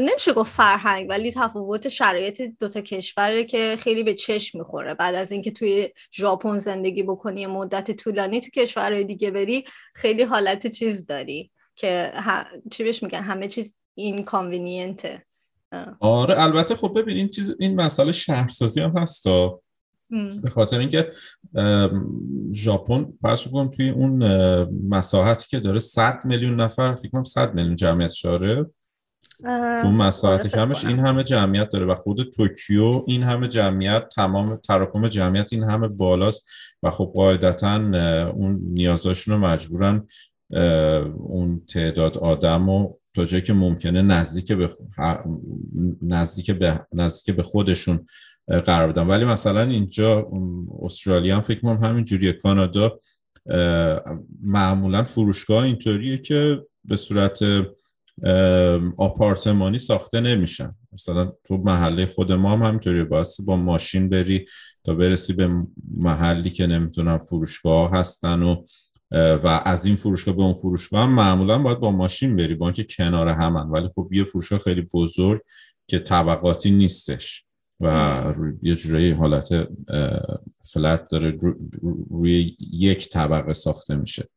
[0.00, 4.94] نمیشه گفت فرهنگ ولی تفاوت شرایط دوتا کشوره که خیلی به چشم می‌خوره.
[4.94, 9.64] بعد از اینکه توی ژاپن زندگی بکنی مدت طولانی تو کشورهای دیگه بری
[9.94, 12.12] خیلی حالت چیز داری که
[12.70, 15.26] چی بهش میگن همه چیز این کانوینینته
[16.00, 19.60] آره البته خب ببین این چیز این مسئله شهرسازی هم هستا
[20.42, 21.10] به خاطر اینکه
[22.52, 24.24] ژاپن پس کنم توی اون
[24.88, 28.66] مساحتی که داره 100 میلیون نفر فکر کنم 100 میلیون جمعیت شاره.
[29.82, 35.08] تو مساحت کمش این همه جمعیت داره و خود توکیو این همه جمعیت تمام تراکم
[35.08, 36.48] جمعیت این همه بالاست
[36.82, 37.74] و خب قاعدتا
[38.30, 40.06] اون نیازاشون رو مجبورن
[41.16, 44.70] اون تعداد آدم و تا جایی که ممکنه نزدیک به
[46.02, 48.06] نزدیک به نزدیک به خودشون
[48.48, 50.30] قرار بدن ولی مثلا اینجا
[50.82, 52.32] استرالیا هم فکر کنم همین جوریه.
[52.32, 52.98] کانادا
[54.42, 57.38] معمولا فروشگاه اینطوریه که به صورت
[58.96, 60.74] آپارتمانی ساخته نمیشن.
[60.92, 63.04] مثلا تو محله خود ما هم همینطوریه.
[63.04, 64.44] باید با ماشین بری
[64.84, 65.50] تا برسی به
[65.96, 68.64] محلی که نمی‌تونم فروشگاه هستن و
[69.12, 72.54] و از این فروشگاه به اون فروشگاه هم معمولا باید با ماشین بری.
[72.54, 73.68] با اینکه کنار همن.
[73.70, 75.40] ولی خب یه فروشگاه خیلی بزرگ
[75.86, 77.47] که طبقاتی نیستش.
[77.80, 79.68] و یه جورایی حالت
[80.72, 81.38] فلت داره
[82.10, 84.28] روی یک طبقه ساخته میشه.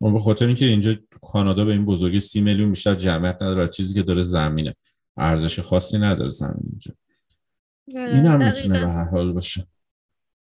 [0.00, 3.94] و به خاطر اینکه اینجا کانادا به این بزرگی سی میلیون بیشتر جمعیت نداره چیزی
[3.94, 4.74] که داره زمینه.
[5.16, 6.92] ارزش خاصی نداره زمین اینجا.
[7.86, 9.66] این هم می‌تونه به هر حال باشه.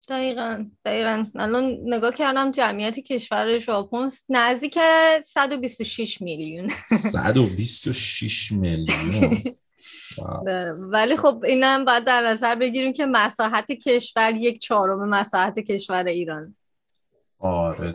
[0.07, 1.25] دقیقا دقیقا.
[1.35, 4.77] الان نگاه کردم جمعیت کشور ژاپن نزدیک
[5.25, 6.69] 126 میلیون.
[6.87, 9.37] 126 میلیون.
[10.79, 16.55] ولی خب اینم باید در نظر بگیریم که مساحت کشور یک چهارم مساحت کشور ایران.
[17.39, 17.93] آره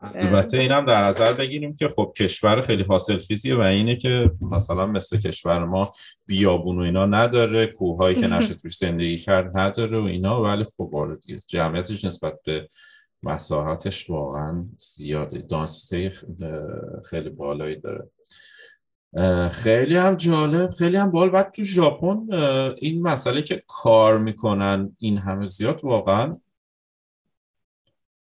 [0.00, 4.86] البته اینم در نظر بگیریم که خب کشور خیلی حاصل خیزیه و اینه که مثلا
[4.86, 5.92] مثل کشور ما
[6.26, 10.90] بیابون و اینا نداره کوههایی که نشه توش زندگی کرد نداره و اینا ولی خب
[10.94, 11.40] آره دیگه.
[11.46, 12.68] جمعیتش نسبت به
[13.22, 15.38] مساحتش واقعا زیاده.
[15.38, 16.12] دانسته
[17.10, 18.10] خیلی بالایی داره.
[19.50, 20.70] خیلی هم جالب.
[20.70, 22.32] خیلی هم بال بعد تو ژاپن
[22.78, 26.36] این مسئله که کار می‌کنن این همه زیاد واقعا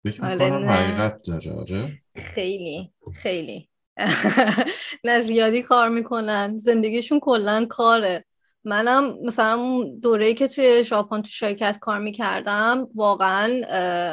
[0.04, 2.02] فکر می‌کنم حقیقت داره آره.
[2.14, 3.68] خیلی خیلی.
[5.04, 6.58] نه زیادی کار می‌کنن.
[6.58, 8.24] زندگیشون کلا کاره.
[8.64, 13.62] منم مثلا دوره که توی ژاپن تو شرکت کار می‌کردم واقعا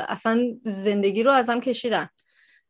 [0.07, 2.09] اصلا زندگی رو ازم کشیدن.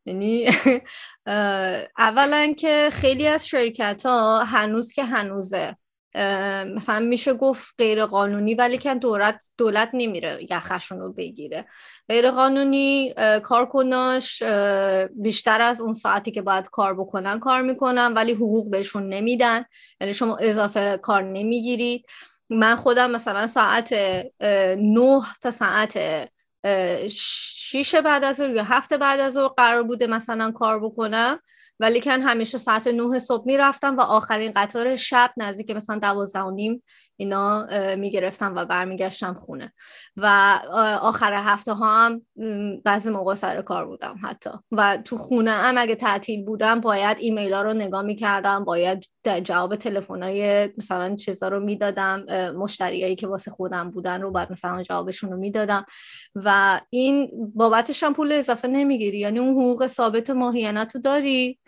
[0.08, 0.46] یعنی
[1.98, 5.76] اولا که خیلی از شرکت ها هنوز که هنوزه
[6.76, 11.64] مثلا میشه گفت غیر قانونی ولی که دولت دولت نمیره یخشون رو بگیره.
[12.08, 14.42] غیر قانونی کارکناش
[15.14, 19.64] بیشتر از اون ساعتی که باید کار بکنن کار می‌کنن ولی حقوق بهشون نمیدن.
[20.00, 22.06] یعنی شما اضافه کار نمی‌گیرید.
[22.50, 23.92] من خودم مثلا ساعت
[24.78, 25.98] نه تا ساعت
[27.10, 31.40] شیش بعد از یا هفته بعد از ظهر قرار بوده مثلا کار بکنم.
[31.80, 36.50] ولی کن همیشه ساعت نه صبح می‌رفتم و آخرین قطار شب نزدیک مثلا دوازده و
[36.50, 36.82] نیم
[37.20, 39.72] اینا می‌گرفتم و برمیگشتم خونه.
[40.16, 40.58] و
[41.02, 42.22] آخر هفته ها هم
[42.84, 44.50] بعضی موقع سر کار بودم حتی.
[44.72, 49.04] و تو خونه هم اگه تعطیل بودم باید ایمیل ها رو نگاه می‌کردم باید
[49.44, 52.24] جواب تلفن های مثلا چیزا رو می‌دادم
[52.56, 55.84] مشتریایی که واسه خودم بودن رو باید مثلا جوابشون رو می‌دادم.
[56.34, 59.18] و این بابتش هم پول اضافه نمی‌گیری.
[59.18, 61.58] یعنی اون حقوق ثابت ماهیانه تو داری.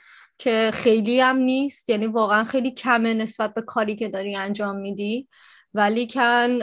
[0.40, 1.90] که خیلی هم نیست.
[1.90, 5.29] یعنی واقعا خیلی کمه نسبت به کاری که داری انجام میدی.
[5.74, 6.59] ولی کن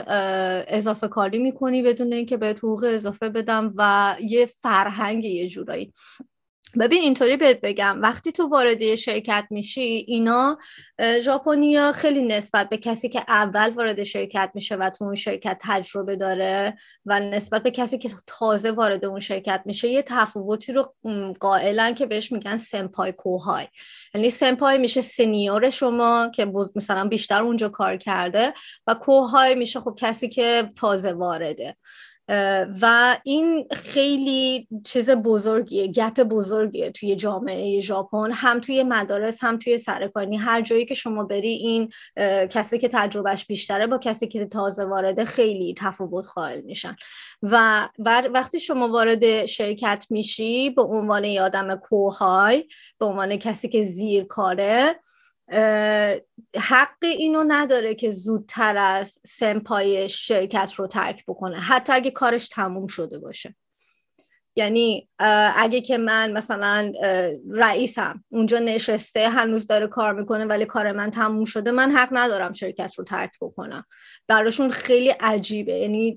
[0.68, 5.92] اضافه کاری می‌کنی بدون اینکه به حقوق اضافه بدم و یه فرهنگ یه جورایی.
[6.80, 8.02] ببین اینطوری بهت بگم.
[8.02, 10.58] وقتی تو وارد شرکت میشی اینا
[11.20, 16.16] ژاپنیا خیلی نسبت به کسی که اول وارد شرکت میشه و تو اون شرکت تجربه
[16.16, 20.94] داره و نسبت به کسی که تازه وارد اون شرکت میشه یه تفاوتی رو
[21.40, 23.66] قائلن که بهش میگن سمپای کوهای.
[24.14, 28.54] یعنی سمپای میشه سنیور شما که مثلا بیشتر اونجا کار کرده
[28.86, 31.76] و کوهای میشه خب کسی که تازه وارده.
[32.80, 39.78] و این خیلی چیز بزرگیه گپ بزرگیه توی جامعه ژاپن هم توی مدارس هم توی
[39.78, 40.36] سرکاری.
[40.36, 41.90] هر جایی که شما بری این
[42.50, 46.96] کسی که تجربهش بیشتره با کسی که تازه وارده خیلی تفاوت قائل میشن.
[47.42, 47.88] و
[48.32, 55.00] وقتی شما وارد شرکت میشی به عنوان یادم کوهای به عنوان کسی که زیر کاره
[56.56, 61.60] حق اینو نداره که زودتر از سمپای شرکت رو ترک بکنه.
[61.60, 63.54] حتی اگه کارش تموم شده باشه.
[64.58, 65.08] یعنی
[65.56, 66.92] اگه که من مثلا
[67.50, 72.52] رئیسم اونجا نشسته هنوز داره کار می‌کنه ولی کار من تموم شده من حق ندارم
[72.52, 73.84] شرکت رو ترک بکنم.
[74.28, 75.72] براشون خیلی عجیبه.
[75.72, 76.16] یعنی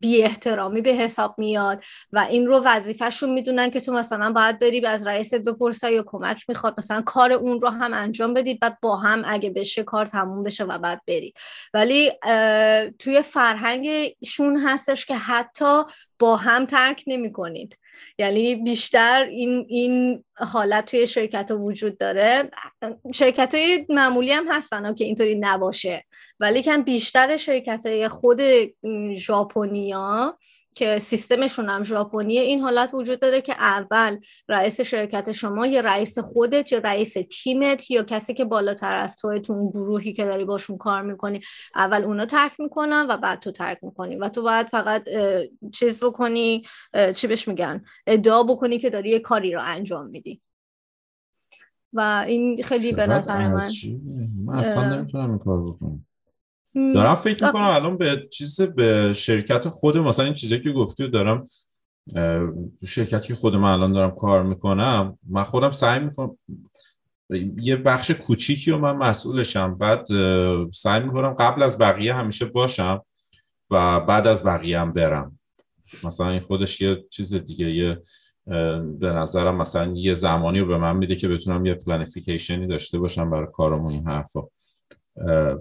[0.00, 4.86] بی احترامی به حساب میاد و این رو وظیفهشون می‌دونن که تو مثلا باید بری
[4.86, 6.74] از رئیست بپرسه یا کمک می‌خواد.
[6.78, 10.64] مثلا کار اون رو هم انجام بدید بعد با هم اگه بشه کار تموم بشه
[10.64, 11.34] و بعد بری
[11.74, 12.12] ولی
[12.98, 15.82] توی فرهنگشون هستش که حتی
[16.18, 17.78] با هم ترک نمی کنید
[18.18, 22.50] یعنی بیشتر این, این حالت توی شرکت ها وجود داره.
[23.14, 26.04] شرکت های معمولی هم هستن که اینطوری نباشه.
[26.40, 28.40] ولی کم بیشتر شرکت های خود
[29.16, 30.38] ژاپنیا
[30.74, 36.18] که سیستمشون هم ژاپنیه این حالت وجود داره که اول رئیس شرکت شما یا رئیس
[36.18, 40.44] خودت یا رئیس تیمت یا کسی که بالاتر از توی تو اون گروهی که داری
[40.44, 41.40] باشون کار می‌کنی.
[41.74, 44.16] اول اونا ترک می‌کنن و بعد تو ترک می‌کنی.
[44.16, 45.04] و تو باید فقط
[45.72, 46.66] چیز بکنی
[47.14, 50.40] چی بهش میگن؟ ادعا بکنی که داری یه کاری رو انجام میدی.
[51.92, 53.68] و این خیلی به نظر من
[54.44, 56.06] من اصلا نمی‌تونم این کار بکنم.
[56.74, 61.44] دارم فکر می‌کنم الان به چیز به شرکت خود مثلا این چیزی که گفتی دارم
[62.80, 66.38] تو شرکتی که خود من الان دارم کار می‌کنم من خودم سعی می‌کنم
[67.56, 70.06] یه بخش کوچیکی رو من مسئولشم بعد
[70.72, 73.02] سعی می‌کنم قبل از بقیه همیشه باشم
[73.70, 75.38] و بعد از بقیه هم برم.
[76.04, 78.02] مثلا این خودش یه چیز دیگه یه
[78.98, 83.30] به نظرم مثلا یه زمانی رو به من میده که بتونم یه پلانیفیکیشنی داشته باشم
[83.30, 84.40] برای کارمون این حرفا.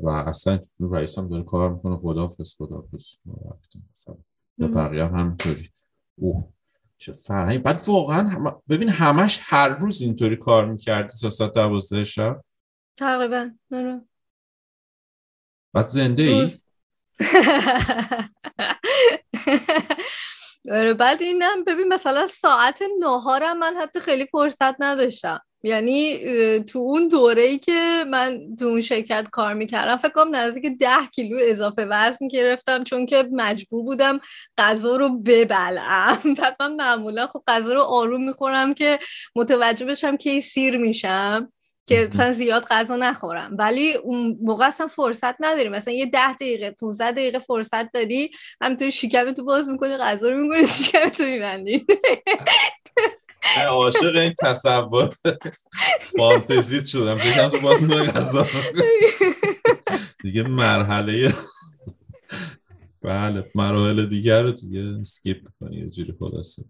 [0.03, 1.97] و اصلا رئیس هم داره کار می‌کنه.
[1.97, 3.15] خداحافظ خداحافظ.
[3.91, 4.15] مثلا.
[4.57, 5.69] به بقیه هم همینطوری.
[6.15, 6.49] اوه
[6.97, 8.61] چه فرهنگی بعد واقعا هم...
[8.69, 12.43] ببین همش هر روز اینطوری کار می‌کردی تا ساعت دوازده شب.
[12.97, 13.51] تقریبا.
[13.71, 14.01] نرو
[15.73, 16.51] بعد زنده ای
[20.71, 25.39] آره بعد اینم ببین مثلا ساعت نهارم من حتی خیلی فرصت نداشتم.
[25.63, 26.19] یعنی
[26.59, 31.05] تو اون دوره ای که من تو اون شرکت کار می‌کردم فکر کنم نزدیک ده
[31.15, 34.19] کیلو اضافه وزن گرفتم چون که مجبور بودم
[34.57, 36.19] غذا رو ببلعم.
[36.39, 38.99] بعد من معمولا خب غذا رو آروم می‌خورم که
[39.35, 41.51] متوجه بشم که سیر میشم
[41.85, 43.55] که مثلا زیاد غذا نخورم.
[43.59, 48.89] ولی اون موقع اصلا فرصت نداری مثلا یه ده دقیقه 15 دقیقه فرصت داری همینطور
[48.89, 51.85] شکم تو باز می‌کنی غذا رو می‌کنی شکم تو میبندی.
[53.67, 55.15] عاشق این تصور
[56.17, 57.15] فانتزیت شدم.
[57.15, 58.47] بگم تو باز غذا
[60.23, 61.33] دیگه مرحله
[63.01, 66.63] بله مراحل دیگر رو دیگه اسکیپ کنی یه جوری خلاصه.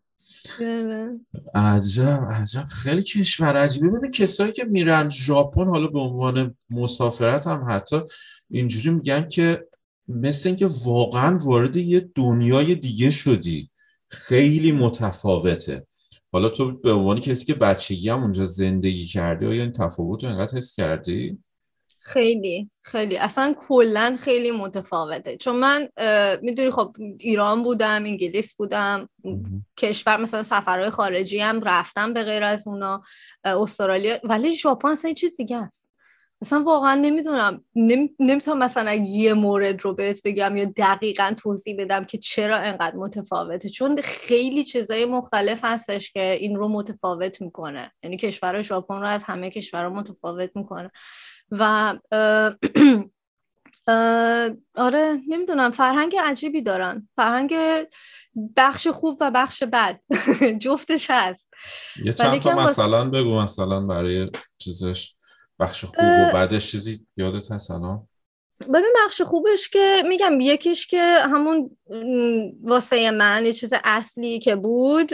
[1.56, 2.68] عجب عجب.
[2.68, 3.90] خیلی کشور عجیبه.
[3.90, 8.02] ببین کسایی که میرن ژاپن حالا به عنوان مسافرت هم حتی
[8.50, 9.68] اینجوری میگن که
[10.08, 13.70] مثل اینکه واقعا وارد یه دنیای دیگه شدی.
[14.10, 15.88] خیلی متفاوته.
[16.34, 20.30] حالا تو به عنوان کسی که بچگی هم اونجا زندگی کردی آیا این تفاوت رو
[20.30, 21.38] اینقدر حس کردی؟
[22.00, 23.18] خیلی خیلی.
[23.18, 25.38] اصلا کلا خیلی متفاوته.
[25.38, 25.90] چون من
[26.42, 29.10] می‌دونی خب ایران بودم انگلیس بودم
[29.78, 33.04] کشور مثلا سفرهای خارجی هم رفتم به غیر از اونا
[33.44, 34.20] استرالیا.
[34.24, 35.93] ولی ژاپن اصلا چیز دیگه است.
[36.44, 37.64] اصلا واقعا نمی‌دونم
[38.20, 43.70] نمی‌تونم مثلا یه مورد رو بهت بگم یا دقیقا توضیح بدم که چرا انقدر متفاوته.
[43.70, 47.92] چون خیلی چیزای مختلف هستش که این رو متفاوت می‌کنه.
[48.04, 50.92] یعنی کشور ژاپن رو از همه کشورها متفاوت می‌کنه.
[51.52, 51.94] و
[54.76, 57.10] آره نمی‌دونم فرهنگ عجیبی دارن.
[57.16, 57.56] فرهنگ
[58.58, 60.00] بخش خوب و بخش بد
[60.64, 61.54] جفتش هست.
[62.06, 65.16] یه چند تا مثلا بگو مثلا برای چیزش.
[65.60, 68.08] بخش خوب و بعدش چیزی یادت هست الان؟
[68.62, 71.78] ببین بخش خوبش که میگم یکیش که همون
[72.64, 75.14] واسه من یه چیز اصلی که بود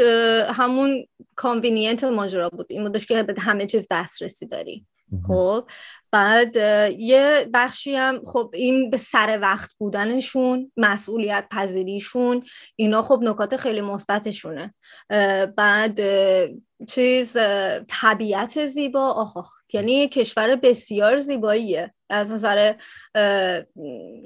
[0.50, 2.66] همون کانوینینت ماجرا بود.
[2.70, 4.86] این بودش که به همه چیز دسترسی داری.
[5.28, 5.70] خب
[6.12, 6.56] بعد
[7.00, 13.82] یه بخشی هم خب این به سر وقت بودنشون مسئولیت پذیریشون اینا خب نکات خیلی
[13.82, 14.74] مثبتشونه.
[15.58, 16.00] بعد
[16.88, 17.38] چیز
[17.88, 19.59] طبیعت زیبا آخ.
[19.74, 21.94] یعنی کشور بسیار زیباییه.
[22.10, 22.74] از نظر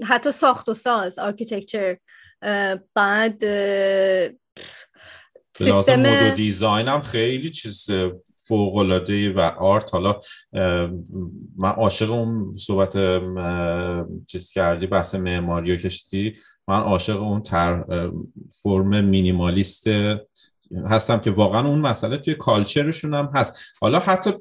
[0.04, 1.98] حتی ساخت و ساز architecture
[2.94, 3.44] بعد
[5.58, 7.92] سیستم و design هم خیلی چیز
[8.48, 9.94] فوق العاده و آرت.
[9.94, 10.20] حالا
[11.58, 12.98] من عاشق اون صحبت
[14.28, 16.34] چیز کردی بحث معماری و کشتی.
[16.68, 17.84] من عاشق اون تر
[18.62, 19.88] فرم مینیمالیست
[20.90, 23.60] هستم که واقعا اون مسئله توی کالچرشون هم هست.
[23.82, 24.32] حالا حتی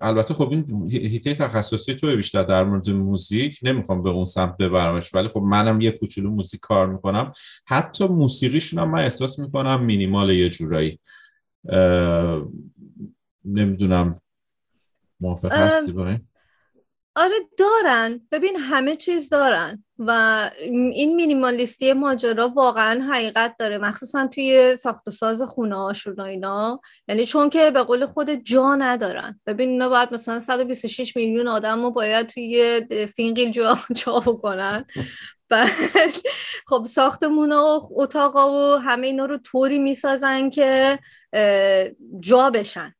[0.00, 5.14] البته خب این هیته تخصصی تو بیشتر در مورد موزیک نمی‌خوام به اون سمت ببرمش
[5.14, 7.32] ولی خب منم یه کوچولو موزیک کار می‌کنم.
[7.66, 11.00] حتی موسیقیشون هم من احساس می‌کنم مینیمال یه جورایی.
[13.44, 14.14] نمی‌دونم
[15.20, 16.16] موافق هستی با
[17.16, 18.20] آره دارن.
[18.32, 25.10] ببین همه چیز دارن و این مینیمالیستی ماجرا واقعا حقیقت داره مخصوصا توی ساخت و
[25.10, 26.80] ساز خونه هاشون اینا.
[27.08, 29.40] یعنی چون که به قول خود جا ندارن.
[29.46, 32.80] ببین اینا باید مثلا 126 میلیون آدم رو باید توی
[33.16, 34.84] فینقیل جا, جا بکنن.
[35.48, 35.70] بعد
[36.66, 40.98] خب ساختمون و اتاقا و همه اینا رو طوری می‌سازن که
[42.20, 42.94] جا بشن.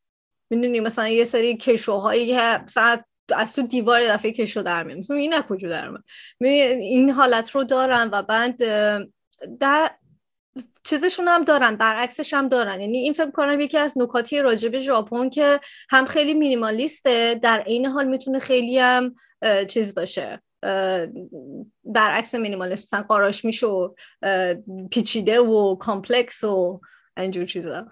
[0.51, 3.03] می‌دونی مثلا یه سری کشوهایی که مثلا
[3.37, 4.99] از تو دیوار دفعه کشو در میاد.
[4.99, 5.91] مثلا این کجا در
[6.41, 8.57] این حالت رو دارن و بعد
[9.61, 9.91] در
[10.85, 12.81] چیزشون هم دارن برعکسش هم دارن.
[12.81, 15.61] یعنی این فکر کنم یکی از نکاتی راجب ژاپن که
[15.91, 19.15] هم خیلی مینیمالیسته در عین حال می‌تونه خیلی هم
[19.69, 20.43] چیز باشه.
[21.85, 23.95] برعکس مینیمالیست مثلا قاراش میشه و
[24.91, 26.81] پیچیده و complex و
[27.17, 27.87] اینجور چیزا.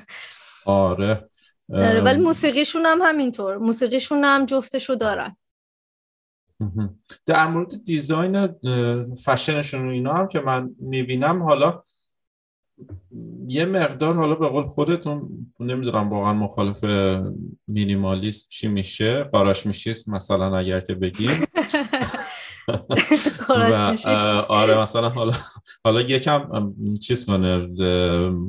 [0.66, 1.28] آره.
[1.72, 3.56] آره ولی موسیقیشون هم همینطور.
[3.56, 5.36] موسیقیشون هم جفتشو دارن.
[7.26, 8.48] در مورد design
[9.14, 11.82] fashion شون و اینا هم که من می‌بینم حالا
[13.46, 16.84] یه مقدار حالا به قول خودتون نمی‌دونم واقعا مخالف
[17.66, 21.30] minimalism چی میشه قاراشمیشیست مثلا اگر که بگیم.
[24.48, 25.32] آره مثلا حالا
[25.84, 27.68] حالا یکم چیز کنه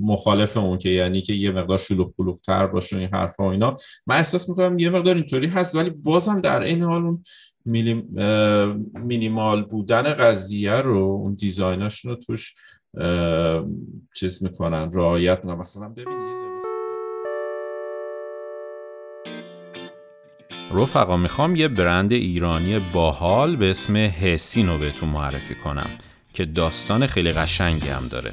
[0.01, 3.75] مخالف اون که یعنی که یه مقدار شلوغ بلوغ تر باشه این حرفا و اینا.
[4.07, 7.23] من احساس می‌کنم یه مقدار اینطوری هست ولی بازم در این حال اون
[8.93, 12.53] مینیمال بودن قضیه رو اون دیزایناشون رو توش
[14.15, 15.59] چیز می‌کنن رعایت می‌کنن.
[15.59, 16.42] مثلا ببینید
[20.73, 25.89] رفقا می‌خوام یه برند ایرانی باحال به اسم هسین رو بهتون معرفی کنم
[26.33, 28.31] که داستان خیلی قشنگی هم داره.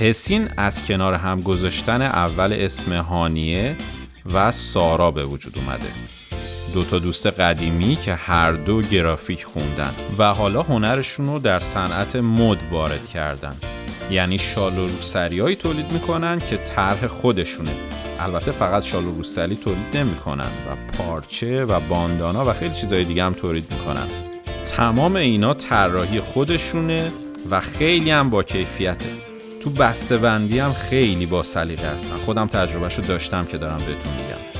[0.00, 3.76] هسین از کنار هم گذاشتن اول اسم هانیه
[4.32, 5.88] و سارا به وجود اومده.
[6.74, 12.16] دو تا دوست قدیمی که هر دو گرافیک خوندن و حالا هنرشون رو در صنعت
[12.16, 13.54] مد وارد کردن.
[14.10, 17.76] یعنی شال و روسریایی تولید می‌کنن که طرح خودشونه.
[18.18, 23.24] البته فقط شال و روسری تولید نمی‌کنن و پارچه و باندانا و خیلی چیزهای دیگه
[23.24, 24.06] هم تولید می‌کنن.
[24.66, 27.12] تمام اینا طراحی خودشونه
[27.50, 29.10] و خیلی هم با کیفیته.
[29.62, 32.16] تو بسته بندی هم خیلی با سلیقه هستن.
[32.16, 34.55] خودم تجربهشو داشتم که دارم بهتون میگم.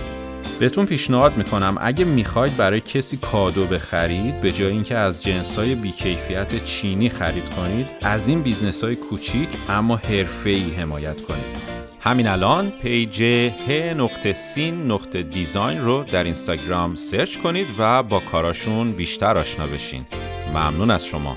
[0.59, 6.65] بهتون پیشنهاد می‌کنم اگه می‌خواید برای کسی کادو بخرید به جای اینکه از جنسای بیکیفیت
[6.65, 11.57] چینی خرید کنید از این business های کوچیک اما حرفه‌ای حمایت کنید.
[12.01, 13.23] همین الان page
[13.69, 19.67] ه نقطه سین نقطه design رو در اینستاگرام search کنید و با کاراشون بیشتر آشنا
[19.67, 20.07] بشین.
[20.55, 21.37] ممنون از شما.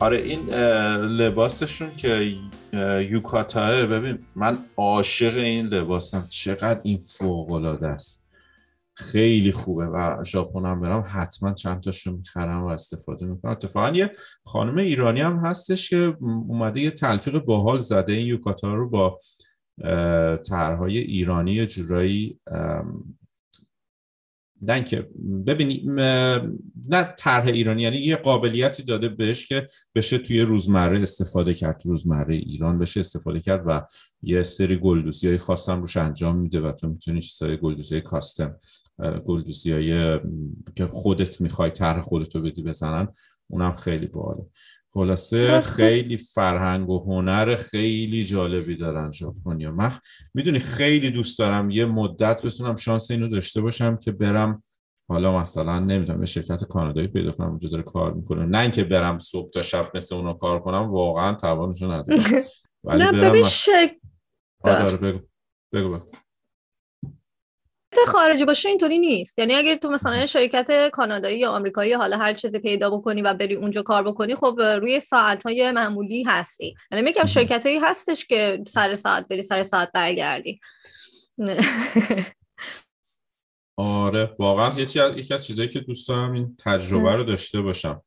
[0.00, 0.48] آره این
[0.98, 2.36] لباسشون که
[3.10, 6.26] یوکاتاه ببین من عاشق این لباسم.
[6.28, 8.26] چقدر این فوق العاده است.
[8.94, 13.52] خیلی خوبه و ژاپن هم برم حتما چند تاشو می‌خرم و استفاده می‌کنم.
[13.52, 14.10] اتفاقا یه
[14.44, 19.20] خانم ایرانی هم هستش که اومده یه تلفیق باحال زده این یوکاتا رو با
[20.48, 22.40] طرحهای ایرانی جورایی
[24.62, 25.08] نه که
[25.46, 25.82] ببینی
[26.88, 31.88] نه طرح ایرانی یعنی یه قابلیتی داده بهش که بشه توی روزمره استفاده کرد تو
[31.88, 33.80] روزمره ایران بشه استفاده کرد و
[34.22, 38.02] یه سری گلدوسی های خاص هم روش انجام میده و تو می‌تونی چیزای گلدوسی های
[38.02, 38.56] کاستم
[39.26, 40.18] گلدوسی های
[40.76, 43.08] که خودت می‌خوای طرح خودت رو بدی بزنن
[43.48, 44.46] اونم خیلی باله
[44.96, 49.70] خلاصه خیلی فرهنگ و هنر خیلی جالبی دارن ژاپنیا.
[49.70, 49.92] من
[50.34, 54.62] می‌دونی خیلی دوست دارم یه مدت بتونم شانس اینو داشته باشم که برم
[55.08, 58.46] حالا مثلا نمی‌دونم یه شرکت کانادایی پیدا کنم اونجا داره کار می‌کنه.
[58.46, 62.24] نه اینکه برم صبح تا شب مثل اونا کار کنم واقعا توانشو ندارم.
[62.84, 63.96] ولی نه ببین شک...
[64.64, 65.18] آره, آره، بگو.
[65.72, 66.04] بگو, بگو.
[68.06, 69.38] خارجی باشه اینطوری نیست.
[69.38, 73.54] یعنی اگر تو مثلا شرکت کانادایی یا آمریکایی حالا هر چیزی پیدا بکنی و بری
[73.54, 76.74] اونجا کار بکنی خب روی ساعت های معمولی هستی.
[76.92, 80.60] یعنی میگم شرکت هایی هستش که سر ساعت بری سر ساعت برگردی.
[83.76, 88.02] آره واقعا یکی از چیزایی که دوست دارم این تجربه رو داشته باشم.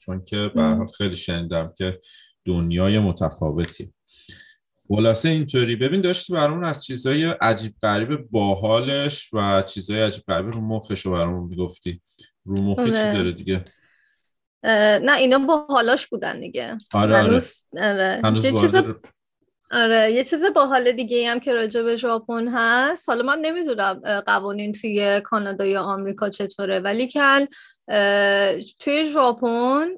[0.00, 2.00] چون که به خیلی شنیدم که
[2.44, 3.92] دنیای متفاوتی.
[4.88, 5.76] خلاصه اینطوری.
[5.76, 11.12] ببین داشتی برامون از چیزای عجیب غریب باحالش و چیزای عجیب غریب رو مخش رو
[11.12, 12.00] برامون می‌گفتی.
[12.44, 13.12] رو مخه چی آره.
[13.12, 13.64] داره دیگه.
[14.64, 16.78] نه اینا با حالاش بودن دیگه.
[16.94, 18.20] آره هنوز, آره.
[18.24, 18.76] هنوز یه چیز
[19.70, 23.08] آره یه چیز باحال دیگه هم که راجع به ژاپن هست.
[23.08, 26.80] حالا من نمی‌دونم قوانین توی کانادا یا آمریکا چطوره.
[26.80, 27.46] ولی کل
[28.78, 29.88] توی ژاپن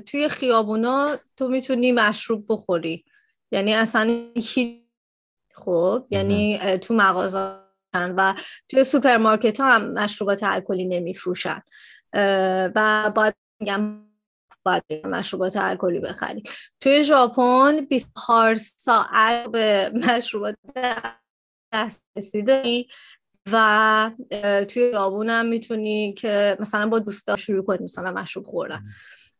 [0.00, 3.04] توی خیابونا تو می‌تونی مشروب بخوری.
[3.50, 4.82] یعنی اصلا هیچ
[5.54, 7.58] خب یعنی تو مغازه
[7.94, 8.34] و
[8.68, 11.62] توی سوپرمارکت ها هم مشروبات الکلی میفروشن.
[12.74, 14.08] و باید میگم
[14.62, 16.42] باید مشروبات الکلی بخری
[16.80, 20.56] توی ژاپن 24 ساعت به مشروبات
[21.72, 22.84] دست رسیده
[23.52, 24.10] و
[24.68, 28.84] توی یابون هم می‌تونی که مثلا با دوستا شروع کنی مثلا مشروب خوردن.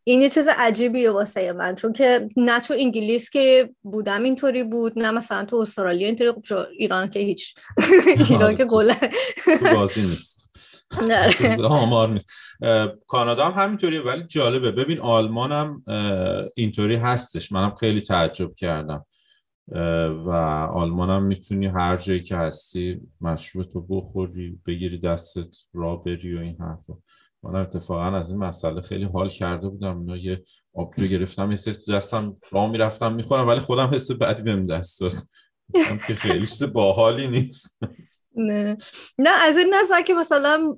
[0.09, 4.99] این یه چیز عجیبیه واسه من چون که نه تو انگلیس که بودم اینطوری بود
[4.99, 7.55] نه مثلا تو استرالیا اینطوری خب ایران که هیچ
[8.29, 8.95] ایران که گله
[9.75, 10.49] بازی نیست.
[11.63, 12.31] آمار نیست.
[13.07, 14.71] کانادا هم همینطوریه ولی جالبه.
[14.71, 15.83] ببین آلمان هم
[16.55, 17.51] اینطوری هستش.
[17.51, 19.05] منم خیلی تعجب کردم.
[20.25, 20.29] و
[20.73, 26.39] آلمان هم می‌تونی هر جایی که هستی مشروب تو بخوری بگیری دستت را بری و
[26.39, 26.93] این حرفا.
[27.43, 29.99] من اتفاقا از این مسئله خیلی حال کرده بودم.
[29.99, 34.65] اینا یه آبجو گرفتم یه تو دستم راه می‌رفتم می‌خورم ولی خودم حس بعدی بهم
[34.65, 35.13] دست داد.
[36.07, 37.79] که خیلی چیز باحالی نیست.
[38.39, 38.77] نه.
[39.17, 40.77] نه از این نظر که مثلا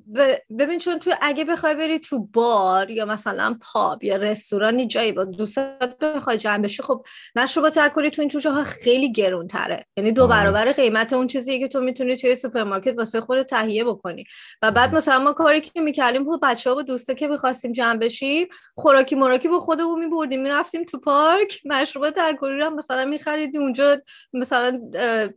[0.59, 5.23] ببین چون تو اگه بخوای بری تو بار یا مثلا pub یا رستورانی جایی با
[5.23, 7.05] دوستت بخوای جمع بشی خب
[7.35, 11.59] مشروبات الکلی تو این تو جاها خیلی گرون تره یعنی دو برابر قیمت اون چیزی
[11.59, 14.23] که تو می‌تونی توی سوپرمارکت واسه خود تهیه بکنی.
[14.61, 17.97] و بعد مثلا ما کاری که می‌کردیم با بچه ها و دوستا که می‌خواستیم جمع
[17.97, 21.61] بشیم خوراکی مراکی با خودمون میبردیم می‌رفتیم تو پارک.
[21.65, 23.97] مشروبات الکلی رو مثلا میخریدی اونجا
[24.33, 24.81] مثلا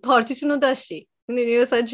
[0.02, 1.08] پارتیتون رو داشتی.
[1.28, 1.86] می‌دونی مثلا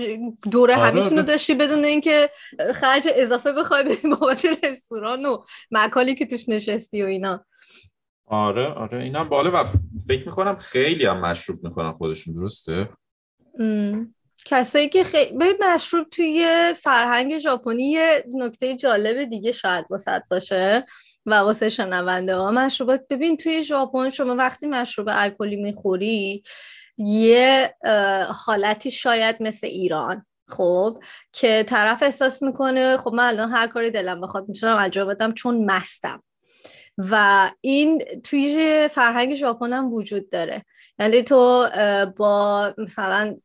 [0.51, 2.31] دوره آره همیتون رو داشتی بدون اینکه
[2.75, 5.39] خرج اضافه بخوای بابت رستوران و
[5.71, 7.45] مکالی که توش نشستی و اینا.
[8.27, 9.03] آره آره.
[9.03, 9.65] اینم باله و
[10.09, 12.89] فکر می‌کنم خیلی هم مشروب می‌کنن خودشون درسته؟
[14.45, 20.87] کسایی که خیلی مشروب توی فرهنگ ژاپنی یه نکته جالب دیگه شاید واسط باشه
[21.27, 22.51] و واسه شنونده ها.
[22.51, 26.43] مشروبات ببین توی ژاپن شما وقتی مشروب الکلی می‌خوری
[27.01, 27.75] یه
[28.47, 34.21] حالتی شاید مثل ایران خب که طرف احساس می‌کنه خب من الان هر کاری دلم
[34.21, 36.23] بخواد می‌تونم انجام بدم چون مستم.
[36.99, 40.65] و این توی فرهنگ ژاپن هم وجود داره.
[41.01, 41.69] یعنی تو
[42.17, 43.37] با مثلا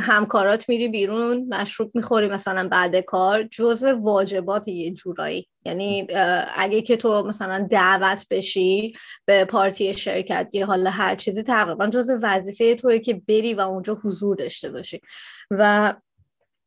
[0.00, 5.48] همکارات میری بیرون مشروب می‌خوری مثلا بعد کار جزء واجبات یه جورایی.
[5.64, 6.06] یعنی
[6.54, 8.92] اگه که تو مثلا دعوت بشی
[9.24, 13.98] به پارتی شرکت یا حالا هر چیزی تقریبا جزء وظیفه توی که بری و اونجا
[14.04, 15.00] حضور داشته باشی.
[15.50, 15.94] و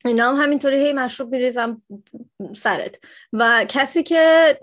[0.05, 1.81] اینا هم همینطوری هی مشروب میریزم
[2.55, 2.99] سرت.
[3.33, 4.57] و کسی که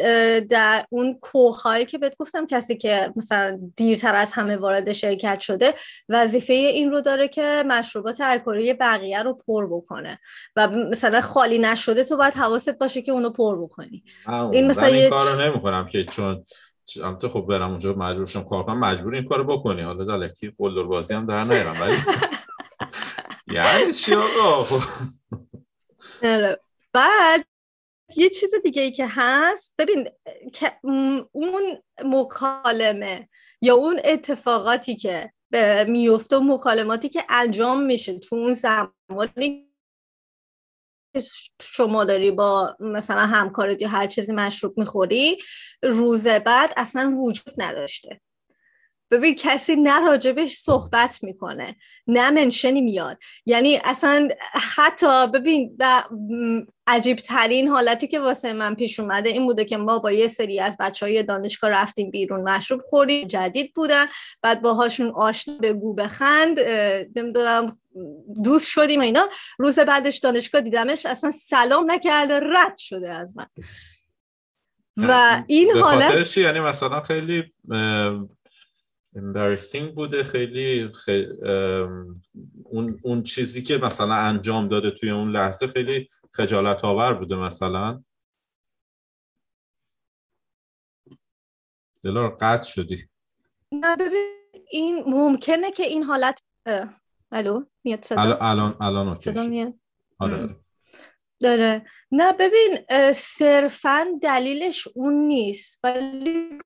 [0.50, 5.74] در اون کوههایی که بهت گفتم کسی که مثلا دیرتر از همه وارد شرکت شده
[6.08, 10.18] وظیفه این رو داره که مشروبات الکلی بقیه رو پر بکنه.
[10.56, 14.04] و مثلا خالی نشده تو باید حواست باشه که اونو پر بکنی.
[14.52, 16.44] این مثلا این کارو نمی‌کنم که چون
[17.02, 19.82] البته خب برم اونجا مجبور شم کار کنم مجبور این کارو بکنی.
[19.82, 21.96] حالا دلکی قلدر بازی هم در نیرم ولی
[23.52, 24.80] یعنی چی آقا
[26.22, 26.60] آره.
[26.92, 27.44] بعد
[28.16, 30.08] یه چیز دیگه ای که هست ببین
[31.32, 33.28] اون مکالمه
[33.62, 35.32] یا اون اتفاقاتی که
[35.88, 39.68] میفته و مکالماتی که انجام میشه تو اون زمانی
[41.62, 45.38] شما داری با مثلا همکارت یا هر چیزی مشروب می‌خوری
[45.82, 48.20] روز بعد اصلا وجود نداشته
[49.10, 53.18] ببین کسی نه راجبش صحبت می‌کنه نه منشنی میاد.
[53.46, 55.78] یعنی اصلا حتی ببین
[56.86, 60.60] عجیب ترین حالتی که واسه من پیش اومده این بوده که ما با یه سری
[60.60, 64.06] از بچه های دانشگاه رفتیم بیرون مشروب خوردیم جدید بودن
[64.42, 66.60] بعد باهاشون آشنا بگو بخند
[67.16, 67.78] نمی‌دونم
[68.44, 69.28] دوست شدیم اینا.
[69.58, 73.46] روز بعدش دانشگاه دیدمش اصلا سلام نکرده رد شده از من.
[74.96, 77.52] و این حالت یعنی مثلا خیلی
[79.16, 80.90] embarrassing بوده خیلی,
[82.64, 88.04] اون, اون چیزی که مثلا انجام داده توی اون لحظه خیلی خجالت آور بوده مثلا.
[92.04, 93.08] دلار قطع شدی.
[93.72, 94.34] نه ببین
[94.70, 96.42] این ممکنه که این حالت
[97.32, 99.74] الو میاد صدا؟ الان الان صدا میاد؟
[100.18, 100.56] آره.
[101.40, 101.86] داره.
[102.12, 106.58] نه ببین صرفا دلیلش اون نیست ولی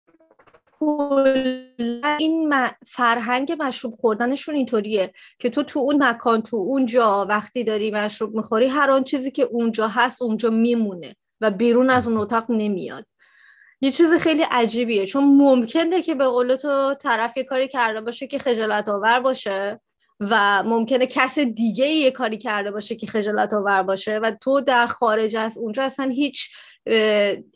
[2.18, 2.54] این
[2.86, 8.66] فرهنگ مشروب خوردنشون اینطوریه که تو تو اون مکان تو اونجا وقتی داری مشروب می‌خوری
[8.66, 13.06] هر آن چیزی که اونجا هست اونجا میمونه و بیرون از اون اتاق نمیاد.
[13.80, 18.26] یه چیز خیلی عجیبیه چون ممکنه که به قول تو طرف یه کاری کرده باشه
[18.26, 19.80] که خجالت آور باشه
[20.20, 24.86] و ممکنه کس دیگه یه کاری کرده باشه که خجالت آور باشه و تو در
[24.86, 26.50] خارج از اونجا اصلا هیچ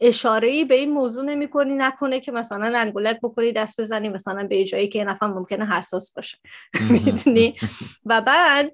[0.00, 4.46] اشاره ای به این موضوع نمی کنی نکنه که مثلا انگولک بکنی دست بزنی مثلا
[4.46, 6.38] به جایی که نفر ممکنه حساس باشه.
[6.90, 7.56] می‌دونی؟
[8.06, 8.72] و بعد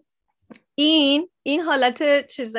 [0.75, 2.57] این این حالت چیز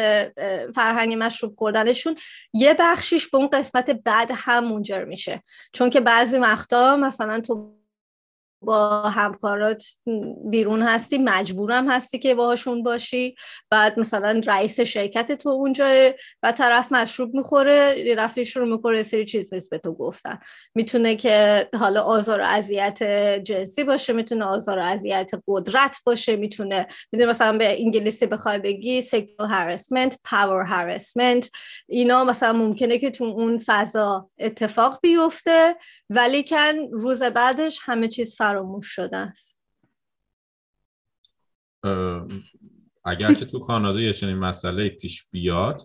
[0.75, 2.15] فرهنگ مشروب خوردنشون
[2.53, 5.43] یه بخشیش به اون قسمت بعد هم منجر میشه.
[5.73, 7.82] چون که بعضی وقتا مثلا تو
[8.65, 9.83] با همکارات
[10.49, 13.35] بیرون هستی مجبورم هستی که باهاشون باشی.
[13.69, 15.85] بعد مثلا رئیس شرکت تو اونجا
[16.43, 20.39] و طرف مشروب می‌خوره رفتی شروع می‌کنه سری چیز نیست به تو گفتن.
[20.75, 23.03] می‌تونه که حالا آزار و اذیت
[23.43, 29.01] جنسی باشه می‌تونه آزار و اذیت قدرت باشه می‌تونه می‌دونه مثلا به انگلیسی بخوای بگی
[29.01, 31.49] sexual harassment power harassment.
[31.89, 35.75] اینا مثلا ممکنه که تو اون فضا اتفاق بیفته
[36.09, 39.59] ولی کن روز بعدش همه چیز فراموش شده است.
[43.05, 45.81] اگر که تو کانادا یه چنین مسئله پیش بیاد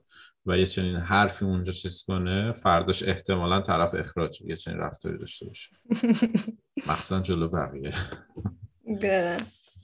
[0.47, 5.47] و یه چنین حرفی اونجا چیز کنه فرداش احتمالا طرف اخراج یه چنین رفتاری داشته
[5.47, 5.71] باشه.
[6.89, 7.95] مخصوصا جلو بقیه.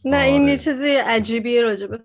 [0.05, 2.01] نه این یه چیزی عجیبیه راجبه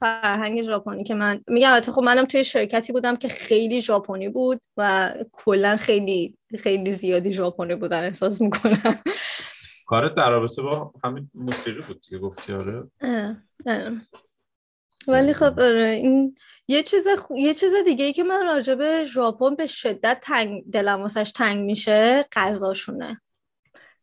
[0.00, 1.80] فرهنگ ژاپنی که من میگم.
[1.80, 7.74] خب منم توی شرکتی بودم که خیلی ژاپنی بود و کلا خیلی خیلی زیادی ژاپنی
[7.74, 9.02] بودن احساس می‌کنم.
[9.92, 12.88] کارت در رابطه با همین موسیقی بود دیگه گفتی آره.
[15.08, 16.36] ولی خب آره این
[16.68, 21.02] یه چیز یه چیز دیگه ای که من راجع به ژاپن به شدت تنگ دلم
[21.02, 23.20] واسش تنگ میشه غذاشونه.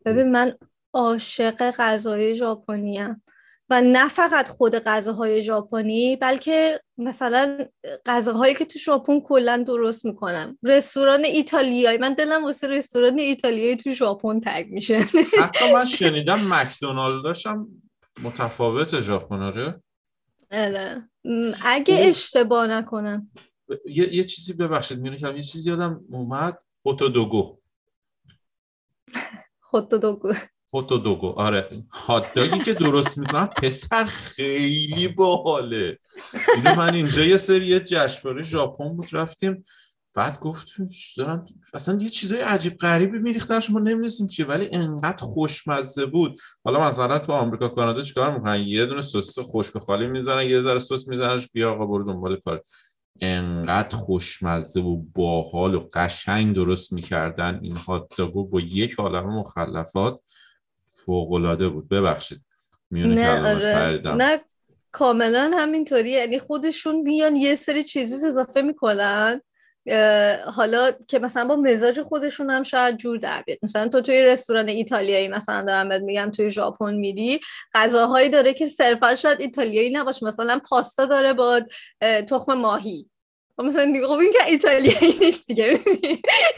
[0.06, 0.58] ببین من
[0.94, 3.00] عاشق غذای ژاپنی
[3.70, 7.68] و نه فقط خود غذاهای ژاپنی بلکه مثلا
[8.06, 10.58] غذاهایی که تو ژاپن کلا درست می‌کنم.
[10.64, 11.98] رستوران ایتالیایی.
[11.98, 15.00] من دلم واسه رستوران ایتالیایی تو ژاپن تگ میشه.
[15.44, 17.68] حتی من شنیدم مکدونالد داشتم
[18.24, 19.82] متفاوت ژاپن آره.
[20.52, 21.10] آره.
[21.66, 23.32] اگه اشتباه نکنم.
[23.86, 26.58] یه, یه چیزی ببخشید میونه یه چیزی یادم اومد.
[26.86, 27.58] دوگو
[30.02, 30.34] دوگو
[30.74, 31.84] هوتو دوگو آره.
[31.92, 36.00] هاتداگی که درست می‌کنن پسر خیلی باحاله.
[36.78, 39.64] من اینجا یه سری جشنواره ژاپن بود رفتیم.
[40.14, 46.06] بعد گفتیم دارن؟ اصلا یه چیزای عجیب غریبی میریختن شما نمی‌دونستیم چیه ولی انقدر خوشمزه
[46.06, 46.42] بود.
[46.64, 50.80] حالا مثلا تو آمریکا کانادا چیکار می‌کنن؟ یه دونه سس خشک خالی می‌زنن یه ذره
[50.80, 52.64] سس میزننش بیا آقا برو دنبال کار.
[53.22, 60.20] انقدر خوشمزه و باحال و قشنگ درست می‌کردن این هات با یک عالم مخلفات
[60.86, 61.90] فوق بود.
[61.90, 62.46] ببخشید
[62.90, 64.02] میونه نه آره.
[64.16, 64.42] نه
[64.92, 69.42] کاملا همینطوری یعنی خودشون میان یه سری چیز اضافه می‌کنن.
[70.46, 73.60] حالا که مثلا با مزاج خودشون هم شاید جور در بیاد.
[73.64, 77.40] مثلا تو توی رستوران ایتالیایی مثلا دارم بهت میگم توی ژاپن میری
[77.74, 80.26] غذاهایی داره که صرفا شاید ایتالیایی نباشه.
[80.26, 81.62] مثلا پاستا داره با
[82.30, 83.10] تخم ماهی.
[83.58, 85.80] خب مثلا دیگه خب این که ایتالیایی نیست دیگه.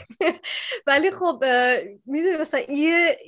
[0.86, 1.44] ولی خب
[2.06, 3.18] می‌دونی مثلا یه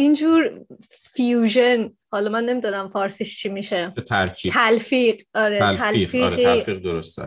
[0.00, 3.90] اینجور فیوژن حالا من نمی‌دونم فارسیش چی میشه.
[3.90, 7.20] ترکیب؟ تلفیق آره تلفیق, آره تلفیق درست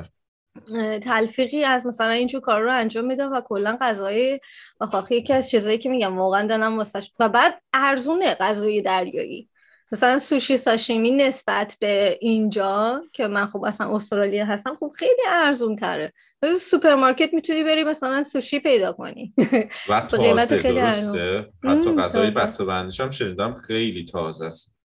[1.03, 4.39] تلفیقی از مثلا اینجور کار رو انجام میدم و کلا غذای
[4.79, 7.11] آخاخی یکی از چیزایی که میگم واقعا دلم واسش.
[7.19, 9.49] و بعد ارزونه غذای دریایی.
[9.93, 15.75] مثلا سوشی ساشیمی نسبت به اینجا که من خب اصلا استرالیا هستم خب خیلی ارزون
[15.75, 16.13] تره
[16.61, 19.33] سوپرمارکت می‌تونی بری مثلا سوشی پیدا کنی.
[19.89, 21.49] و قیمت تازه خیلی درسته.
[21.63, 22.31] حتی غذای.
[22.31, 24.77] بسته بندیش هم شنیدم خیلی تازه است.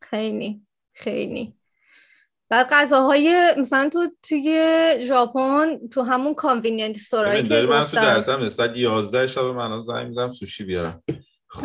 [0.00, 0.60] خیلی
[0.92, 1.54] خیلی.
[2.48, 4.58] بعد غذاهای مثلا تو توی
[5.00, 9.78] ژاپن تو همون convenient store ایی که داری من تو درسم نسبت 11 شب من
[9.78, 11.02] زنگ می‌زنم سوشی بیارم.
[11.08, 11.14] خب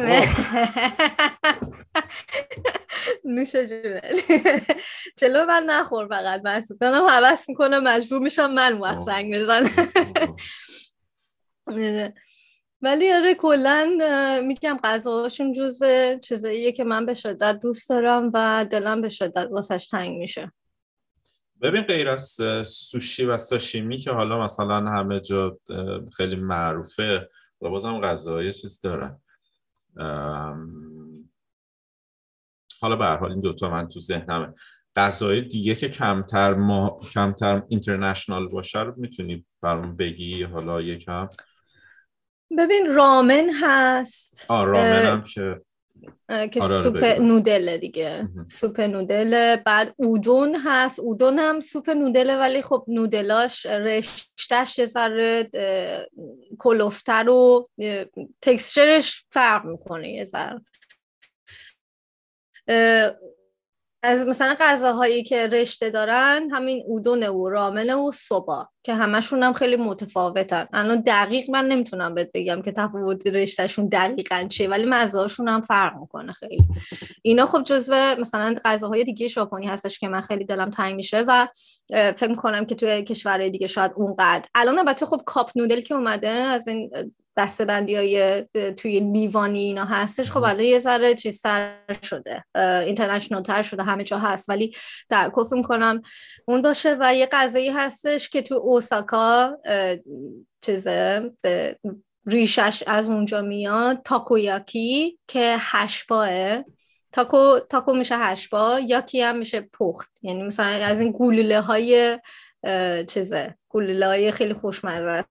[3.25, 4.01] نوش جون
[5.17, 8.99] جلو من نخور فقط محسوب کنم حوض می‌کنم مجبور میشم من وقت.
[8.99, 9.69] زنگ بزنم.
[11.67, 12.13] آره.
[12.81, 13.97] ولی آره کلا
[14.45, 19.87] میگم غذاهاشون جزو چیزاییه که من به شدت دوست دارم و دلم به شدت واسش
[19.87, 20.51] تنگ میشه.
[21.61, 25.57] ببین غیر از سوشی و ساشیمی که حالا مثلا همه جا
[26.17, 27.29] خیلی معروفه
[27.61, 29.21] و بازم غذاهای چیز دارن.
[32.81, 34.53] حالا به هر حال این دوتا من تو ذهنمه.
[34.95, 41.29] غذای دیگه که کمتر ما کمتر اینترنشنال باشه رو می‌تونی برام بگی؟ حالا یکم.
[42.57, 44.45] ببین رامن هست.
[44.47, 45.57] آه رامنم که اه،
[46.29, 47.03] که آره، آره، سوپ.
[47.03, 48.47] نودله دیگه مهم.
[48.49, 54.85] سوپ نودله بعد اودون هست اودون هم سوپ نودله ولی خب نودلاش رشتش یه
[55.53, 56.05] اه،
[56.59, 57.69] کلوفتر و
[58.41, 60.23] تکسچرش فرق می‌کنه یه
[62.67, 63.15] اه،
[64.03, 69.53] از مثلا غذاهایی که رشته دارن همین اودون و رامن و سوبا که همشون هم
[69.53, 70.67] خیلی متفاوتن.
[70.73, 75.99] الان دقیق من نمی‌تونم بهت بگم که تفاوت رشتهشون دقیقا چیه ولی مزهاشون هم فرق
[75.99, 76.63] می‌کنه خیلی.
[77.21, 81.47] اینا خب جزو مثلا غذاهای دیگه ژاپنی هستش که من خیلی دلم تنگ میشه و
[81.89, 84.49] فکر می‌کنم که توی کشورهای دیگه شاید اونقدر.
[84.55, 86.91] الان البته خب کاپ نودل که اومده از این
[87.37, 88.45] دسته بندی های
[88.77, 94.19] توی لیوانی اینا هستش خب الان یه ذره چیزتر شده اینترنشنال تر شده همه جا
[94.19, 94.49] هست.
[94.49, 94.75] ولی
[95.09, 96.01] در فکر می‌کنم
[96.47, 96.97] اون باشه.
[96.99, 99.57] و یه غذایی هستش که تو اوساکا
[100.61, 101.31] چیزه
[102.25, 106.29] ریشش از اونجا میاد تاکویاکی که هشباه
[107.11, 110.11] تاکو تاکو میشه هشبا یاکی هم میشه پخت.
[110.21, 112.19] یعنی مثلا از این گلوله های
[113.07, 115.25] چیزه گلوله های خیلی خوشمزه.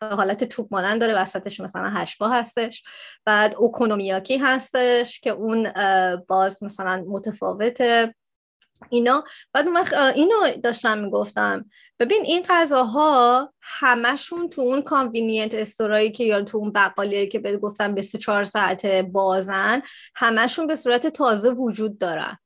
[0.00, 2.84] حالت توپ مانند داره وسطش مثلا هشت‌پا هستش.
[3.24, 5.72] بعد اوکونومیاکی هستش که اون
[6.28, 8.14] باز مثلا متفاوته.
[8.88, 9.24] اینا.
[9.52, 11.64] بعد اه، اینو داشتم می‌گفتم.
[11.98, 17.38] ببین این غذاها همشون تو اون convenient store ایی که یا تو اون بقالیه که
[17.38, 19.82] بهت گفتم 24 ساعت بازن
[20.14, 22.38] همشون به صورت تازه وجود دارن.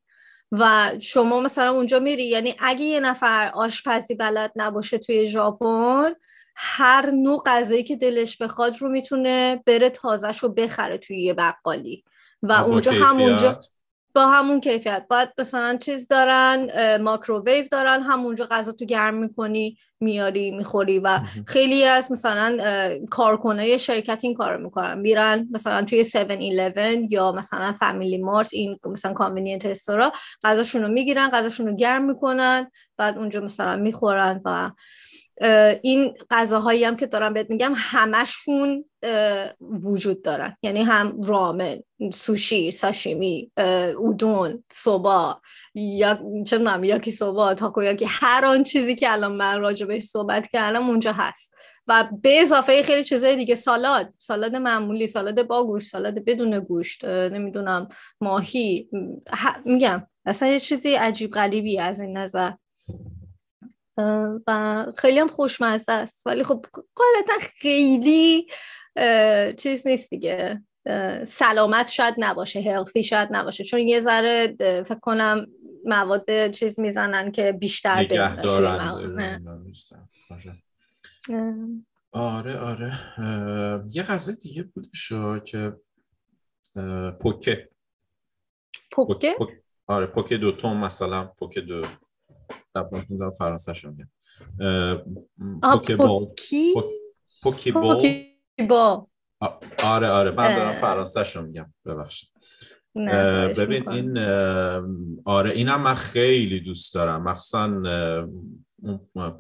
[0.52, 6.14] و شما مثلا اونجا میری یعنی اگه یه نفر آشپزی بلد نباشه توی ژاپن
[6.56, 12.04] هر نوع غذایی که دلش بخواد رو می‌تونه بره تازهش رو بخره توی یه بقالی.
[12.42, 12.92] و اونجا.
[12.92, 13.60] همونجا
[14.14, 15.06] با همون کیفیت.
[15.10, 21.84] باید مثلا چیز دارن ماکروویو دارن همونجا غذا تو گرم می‌کنی میاری می‌خوری و خیلی
[21.84, 22.58] از مثلا
[23.10, 24.98] کارکنای شرکت این کار می‌کنن.
[24.98, 30.12] میرن مثلا توی 7-11 یا مثلا FamilyMart این مثلا convenient store ا
[30.44, 34.70] غذاشون رو می‌گیرن غذاشون رو گرم می‌کنن بعد اونجا مثلا می‌خورن و
[35.82, 38.84] این غذاهایی هم که دارم بهت میگم همشون
[39.60, 40.56] وجود دارن.
[40.62, 41.78] یعنی هم رامن
[42.12, 43.52] سوشی ساشیمی
[43.98, 45.40] اودون سوبا
[45.74, 46.14] یا
[46.46, 50.88] چه می‌دونم یاکی سوبا تاکویاکی هر آن چیزی که الان من راجع بهش صحبت کردم
[50.88, 51.54] اونجا هست.
[51.86, 54.14] و به اضافه خیلی چیزای دیگه سالاد.
[54.18, 57.88] سالاد معمولی سالاد با گوشت سالاد بدون گوشت نمی‌دونم
[58.20, 58.88] ماهی
[59.64, 60.06] میگم.
[60.26, 62.50] اصلا یه چیزی عجیب غریبی از این نظر.
[64.46, 66.26] و خیلی هم خوشمزه است.
[66.26, 68.46] ولی خب قاعدتا خیلی
[69.56, 70.62] چیز نیست دیگه.
[71.26, 73.64] سلامت شاید نباشه هلسی شاید نباشه.
[73.64, 75.46] چون یه ذره فکر کنم
[75.84, 78.22] مواد چیز می‌زنن که بیشتر نگه.
[80.30, 80.56] آره.
[82.12, 82.98] آره آره.
[83.94, 85.12] یه غذای دیگه بودش
[85.44, 85.76] که
[87.20, 87.68] پوکه.
[88.92, 91.82] پوکه؟ پوک- آره پوکه دو توم مثلا پوکه دو.
[92.92, 94.08] می‌دونم فرانسه شو میگم.
[97.42, 97.72] پوکی؟
[98.68, 99.06] با
[99.84, 100.30] آره آره.
[100.30, 100.74] من دارم.
[100.74, 101.74] فرانسه شو میگم.
[101.86, 102.30] ببخشید.
[103.58, 103.88] ببین.
[103.88, 104.18] این
[105.24, 107.22] آره اینم من خیلی دوست دارم.
[107.22, 107.82] مخصوصا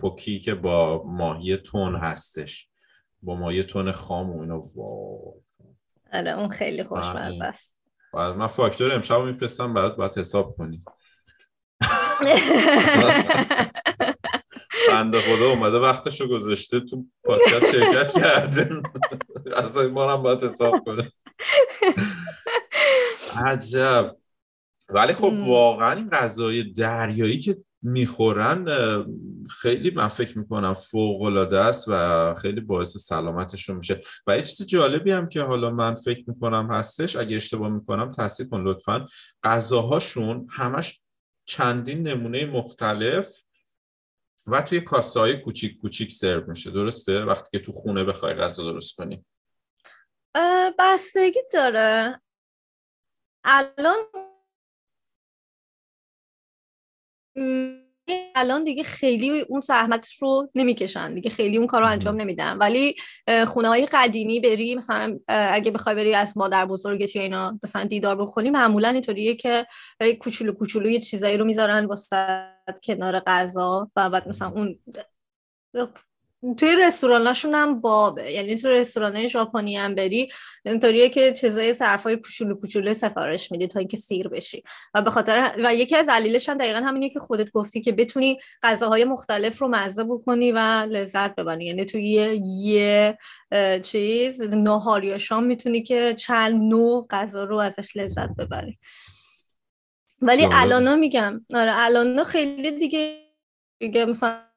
[0.00, 2.68] پوکی که با ماهی تون هستش.
[3.22, 4.62] با ماهی تون خام و اینا.
[4.76, 5.34] واو
[6.12, 7.44] آره اون خیلی خوشمزه آره.
[7.44, 7.80] است.
[8.14, 10.84] من فاکتور امشب میفرستم برات باید حساب کنی.
[14.88, 18.82] بنده خدا اومده وقتشو گذاشته تو پادکست شرکت کرده.
[19.56, 21.12] از ما هم باید حساب کنه.
[23.46, 24.16] عجب.
[24.88, 25.32] ولی خب.
[25.46, 28.66] واقعا این غذای دریایی که می‌خورن
[29.60, 34.00] خیلی من فکر می‌کنم فوق العاده است و خیلی باعث سلامتشون میشه.
[34.26, 38.48] و یه چیز جالبی هم که حالا من فکر می‌کنم هستش اگه اشتباه می‌کنم تصحیح
[38.48, 39.06] کن لطفا.
[39.44, 41.00] غذاهاشون همش
[41.50, 43.44] چندین نمونه مختلف
[44.46, 46.70] و توی کاسه های کوچیک کوچیک سرو میشه.
[46.70, 49.24] درسته؟ وقتی که تو خونه بخوای غذا درست کنی.
[50.78, 52.20] بستگی داره.
[53.44, 53.98] الان
[58.34, 61.14] الان دیگه خیلی اون زحمت رو نمی‌کشن.
[61.14, 62.58] دیگه خیلی اون کار رو انجام نمیدن.
[62.58, 62.94] ولی
[63.46, 68.16] خونه های قدیمی بری مثلا اگه بخوای بری از مادر بزرگت یا اینا مثلا دیدار
[68.16, 69.66] بکنی معمولا اینطوریه که
[70.20, 72.46] کوچولو کوچولو یه چیزایی رو می‌ذارن واسه
[72.84, 74.78] کنار غذا و بعد مثلا اون
[76.56, 78.32] توی رستوراناشون هم بابه.
[78.32, 80.32] یعنی توی رستوران ژاپنی هم بری
[80.64, 84.62] اینطوریه که چیزای ظرفای کوچولو کوچولو سفارش میدی تا اینکه سیر بشی.
[84.94, 88.38] و به خاطر و یکی از دلیلش هم دقیقا همینه که خودت گفتی که بتونی
[88.62, 90.58] غذاهای مختلف رو مزه بکنی و
[90.90, 91.64] لذت ببری.
[91.64, 93.18] یعنی توی یه, یه
[93.82, 98.78] چیز نهار یا شام می‌تونی که چند نوع غذا رو ازش لذت ببری.
[100.22, 100.54] ولی جالب.
[100.56, 101.46] الان میگم.
[101.54, 103.16] آره الان خیلی دیگه
[103.78, 104.49] دیگه مثلا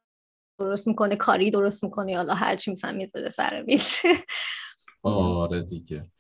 [0.60, 3.90] درست می‌کنه کاری درست می‌کنه حالا هرچی مثلا می‌ذاره سر میز.
[5.04, 6.12] آره دیگه.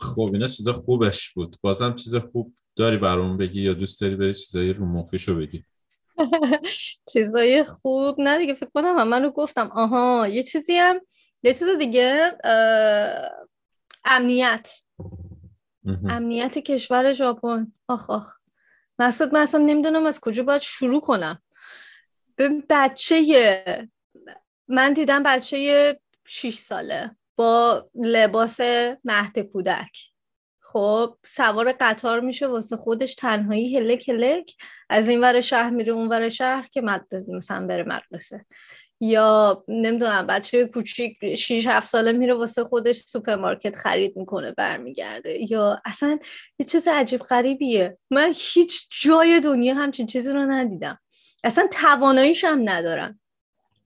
[0.00, 1.56] خب اینا چیزا خوبش بود.
[1.62, 5.64] بازم چیز خوب داری برامون بگی یا دوست داری بری چیزایی رو مخیشو بگی؟
[7.12, 9.70] چیزای خوب؟ نه دیگه فکر کنم من رو گفتم.
[9.74, 11.00] آها یه چیزی هم
[11.42, 12.32] یه چیز دیگه
[14.04, 14.70] امنیت.
[16.08, 17.72] امنیت کشور ژاپن.
[17.88, 18.36] آخ آخ.
[18.98, 21.42] مسعود من اصلا نمی‌دونم از کجا باید شروع کنم.
[22.70, 23.88] بچه
[24.68, 28.60] من دیدم بچه 6 ساله با لباس
[29.04, 29.98] مهد کودک.
[30.60, 34.52] خب سوار قطار میشه واسه خودش تنهایی هلک هلک.
[34.90, 38.46] از این ور شهر میره اون ور شهر که مدرسه مثلا بره مدرسه.
[39.00, 45.52] یا نمی‌دونم بچه کوچیک 6 7 ساله میره واسه خودش سوپرمارکت خرید می‌کنه برمیگرده.
[45.52, 46.18] یا اصلا
[46.58, 47.98] یه چیز عجیب غریبیه.
[48.10, 50.98] من هیچ جای دنیا همچین چیزی رو ندیدم.
[51.44, 53.20] اصلا تواناییش هم ندارم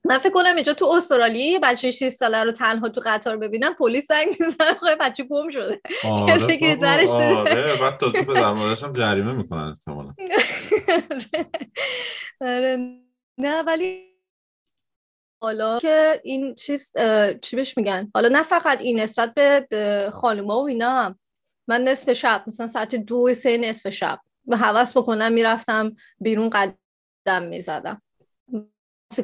[0.05, 3.73] من فکر کنم اینجا تو استرالیا یه بچه 6 ساله رو تنها تو قطار ببینم
[3.73, 7.35] پلیس زنگ می‌زنه خواهی بچه گم شده آره برش داره.
[7.35, 10.13] آره بعد تو پدر مادرش هم جریمه می‌کنن احتمالا
[12.41, 12.77] آره.
[13.37, 14.11] نه ولی
[15.41, 16.93] حالا که این چیز
[17.41, 21.19] چی بهش میگن حالا نه فقط این نسبت به خانوما و اینا هم
[21.67, 26.49] من نصف شب مثلا ساعت دو سه نصف شب به حوض بکنم می‌رفتم بیرون
[27.25, 28.01] قدم می‌زدم.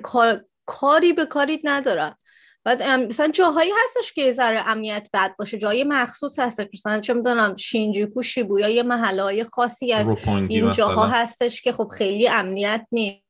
[0.03, 2.17] کار کاری به کاریت ندارم.
[2.63, 5.57] بعد مثلا جاهایی هستش که ذره امنیت بد باشه.
[5.57, 6.67] جایی مخصوص هستش.
[6.73, 11.87] مثلا چه می‌دونم شینجوکو شیبویا یه محله های خاصی از این جاها هستش که خب
[11.87, 13.23] خیلی امنیت نیست.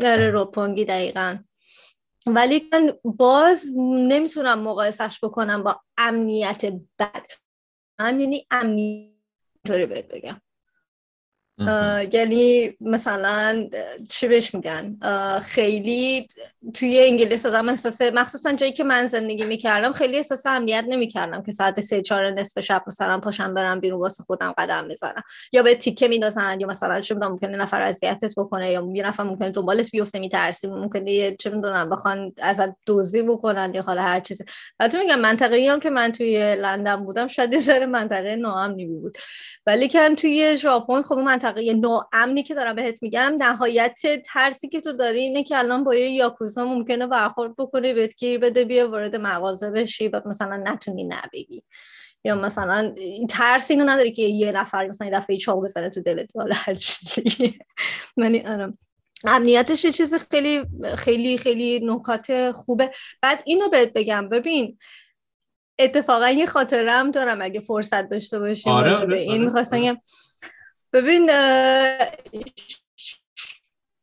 [0.00, 1.38] در روپونگی دقیقا.
[2.26, 6.64] ولی من باز نمی‌تونم مقایسش بکنم با امنیت
[6.98, 7.26] بد.
[8.00, 9.12] هم یعنی امنیت
[9.64, 10.40] بهت بگم.
[12.12, 13.68] یعنی مثلا
[14.08, 14.98] چی بهش میگن؟
[15.42, 16.28] خیلی
[16.74, 21.52] توی انگلیس آدم احساس مخصوصا جایی که من زندگی می‌کردم خیلی احساس امنیت نمی‌کردم که
[21.52, 25.22] ساعت سه چهار نصف شب مثلا پاشم برم بیرون واسه خودم قدم بزنم
[25.52, 29.22] یا به تیکه میندازن یا مثلا چه می‌دونم ممکنه نفر اذیتت بکنه یا یه نفر
[29.22, 34.44] ممکنه دنبالت بیفته میترسی ممکنه چه می‌دونم بخوان ازت دزدی بکنن یا حالا هر چیزی.
[34.80, 39.16] البته میگم منطقه هم که من توی لندن بودم شاید یه منطقه ناامنی بود.
[39.66, 41.14] ولی که توی ژاپن خب
[41.44, 45.94] منطقه ناامنی که دارم بهت میگم نهایت ترسی که تو داری اینه که الان با
[45.94, 51.04] یه یاکوزا ممکنه برخورد بکنه بهت گیر بده بیا وارد مغازه بشی بعد مثلا نتونی
[51.04, 51.62] نبگی
[52.24, 52.94] یا مثلا
[53.28, 56.74] ترس اینو نداری که یه نفر مثلا یه دفعه چاقو بزنه تو دلت حالا هر
[56.74, 57.58] چیزی.
[58.46, 58.72] آره.
[59.24, 60.64] امنیتش یه چیز خیلی
[60.96, 62.90] خیلی خیلی نکات خوبه.
[63.22, 64.78] بعد اینو بهت بگم ببین
[65.78, 69.30] اتفاقا یه خاطره هم دارم اگه فرصت داشته باشیم آره، به آره، این.
[69.30, 70.00] آره، می‌خواستم
[70.92, 71.26] ببین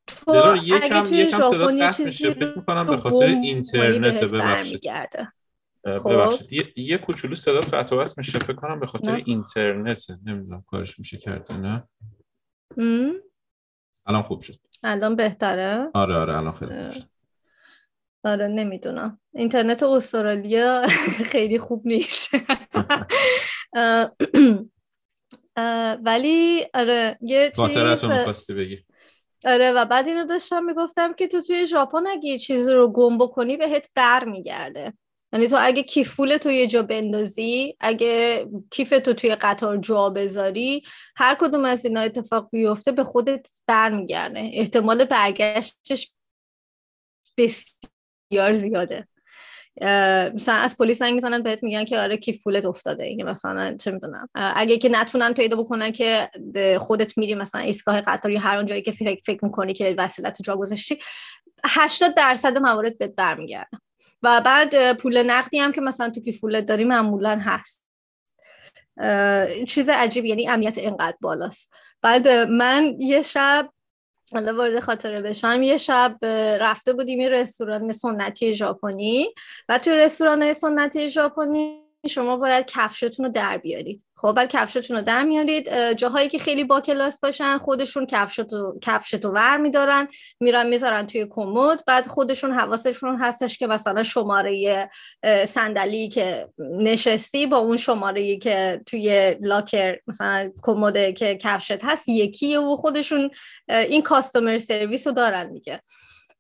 [0.07, 4.81] تو اگه توی ژاپن یه چیزی فکر می‌کنم رو به خاطر اینترنت ببخشید.
[5.99, 6.09] خب.
[6.09, 6.53] ببخشید.
[6.53, 8.39] یه, یه کوچولو صدات قطع وصل میشه.
[8.39, 9.21] فکر کنم به خاطر.
[9.25, 10.05] اینترنت.
[10.25, 11.83] نمی‌دونم کارش میشه کرده نه؟
[14.05, 14.53] الان خوب شد.
[14.83, 16.89] الان بهتره؟ آره آره الان خیلی خوب.
[16.89, 17.03] شد.
[18.23, 19.19] آره نمی‌دونم.
[19.33, 20.87] اینترنت استرالیا
[21.31, 22.29] خیلی خوب نیست.
[26.03, 28.85] ولی آره یه چیز می‌خواستی بگی.
[29.45, 33.17] آره و بعد اینو داشتم می‌گفتم که تو توی ژاپن اگه یه چیزی رو گم
[33.17, 34.93] بکنی بهت بر میگرده
[35.33, 40.09] یعنی تو اگه کیف پول تو یه جا بندازی اگه کیف تو توی قطار جا
[40.09, 40.83] بذاری
[41.15, 44.49] هر کدوم از اینا اتفاق بیفته به خودت برمیگرده.
[44.53, 46.11] احتمال برگشتش
[47.37, 49.07] بسیار زیاده.
[50.35, 53.03] مثلا از پلیس زنگ می‌زنن بهت میگن که آره کیف پولت افتاده.
[53.03, 54.29] این مثلا چه می‌دونم.
[54.35, 56.29] اگه که نتونن پیدا بکنن که
[56.79, 58.91] خودت میری مثلا ایستگاه قطاری هر اون جایی که
[59.25, 60.99] فکر, می‌کنی که وسیلت جا گذاشتی
[61.65, 63.79] 80 درصد موارد بهت برمیگردن
[64.23, 67.85] و بعد پول نقدی هم که مثلا تو کیف پولت داری معمولا هست.
[69.67, 71.73] چیز عجیب یعنی امنیت اینقدر بالاست.
[72.01, 73.69] بعد من یه شب
[74.33, 75.61] حالا وارد خاطره بشم.
[75.61, 76.17] یه شب
[76.61, 79.33] رفته بودیم یه رستوران سنتی ژاپنی
[79.69, 84.05] و توی رستوران سنتی ژاپنی شما باید کفشتون رو در بیارید.
[84.21, 85.93] خب بعد کفشتون رو در میارید.
[85.93, 90.07] جاهایی که خیلی با کلاس باشن خودشون کفشتو کفشتو ور میدارن
[90.39, 91.83] میرن می‌ذارن توی کمد.
[91.87, 94.89] بعد خودشون حواسشون هستش که مثلا شماره
[95.47, 102.59] صندلی که نشستی با اون شماره که توی لاکر مثلا کمد که کفشت هست یکیه
[102.59, 103.31] و خودشون
[103.69, 105.81] این کاستومر سرویس رو دارن دیگه.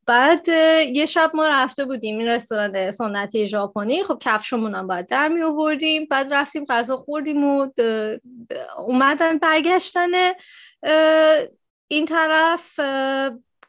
[0.09, 0.47] بعد
[0.93, 4.03] یه شب ما رفته بودیم این رستوران سنتی ژاپنی.
[4.03, 7.69] خب کفشمون هم باید در می آوردیم بعد رفتیم غذا خوردیم و
[8.77, 10.09] اومدن برگشتن
[11.87, 12.79] این طرف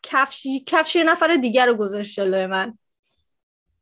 [0.02, 2.78] کفش کفش یه نفر دیگر رو گذاشت جلوی من.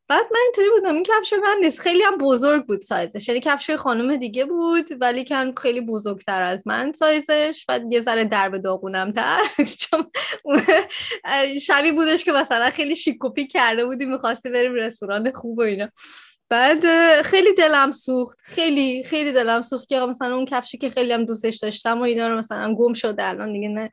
[0.09, 1.80] بعد من اینطوری بودم این کفش من نیست.
[1.80, 3.28] خیلی هم بزرگ بود سایزش.
[3.28, 7.64] یعنی کفش خانم دیگه بود ولی کن خیلی بزرگتر از من سایزش.
[7.68, 9.40] بعد یه ذره درب داغونم تر.
[9.80, 10.11] چون
[11.61, 15.88] شبی بودش که مثلا خیلی شیکوپی کرده بودی می‌خواستی بریم رستوران خوب و اینا.
[16.48, 16.84] بعد
[17.22, 18.38] خیلی دلم سوخت.
[18.42, 22.28] خیلی خیلی دلم سوخت که مثلا اون کفشی که خیلی هم دوستش داشتم و اینا
[22.28, 23.92] رو مثلا گم شده الان دیگه نه.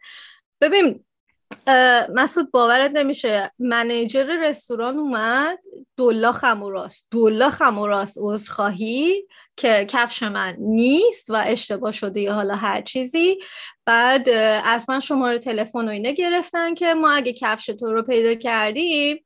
[0.61, 1.05] ببین
[2.16, 3.52] مسعود باورت نمیشه.
[3.60, 5.60] منیجر رستوران اومد
[5.98, 9.28] دولا خموراست دولا خموراست عذرخواهی
[9.58, 13.39] که کفش من نیست و اشتباه شده یا حالا هر چیزی.
[13.86, 14.30] بعد
[14.66, 19.26] از من شماره تلفن و اینا گرفتن که ما اگه کفش تو رو پیدا کردیم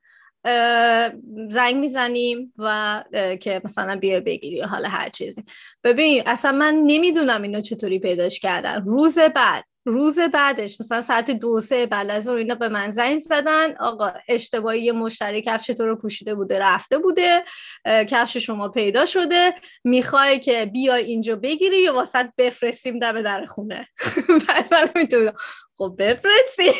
[1.49, 3.03] زنگ می‌زنیم و
[3.41, 5.43] که مثلا بیا بگیری حالا هر چیزی.
[5.83, 8.83] ببین اصلا من نمی‌دونم اینو چطوری پیداش کردن.
[8.85, 13.75] روز بعد روز بعدش مثلا ساعت دو سه بعد از اینا به من زنگ زدن
[13.79, 17.43] آقا اشتباهی یه مشتری کفش تو رو پوشیده بوده رفته بوده
[17.85, 23.87] کفش شما پیدا شده می‌خوای که بیا اینجا بگیری یا واسط بفرستیم دم در خونه؟
[24.47, 25.33] بعد من می‌تونم.
[25.75, 26.73] خب بفرستید.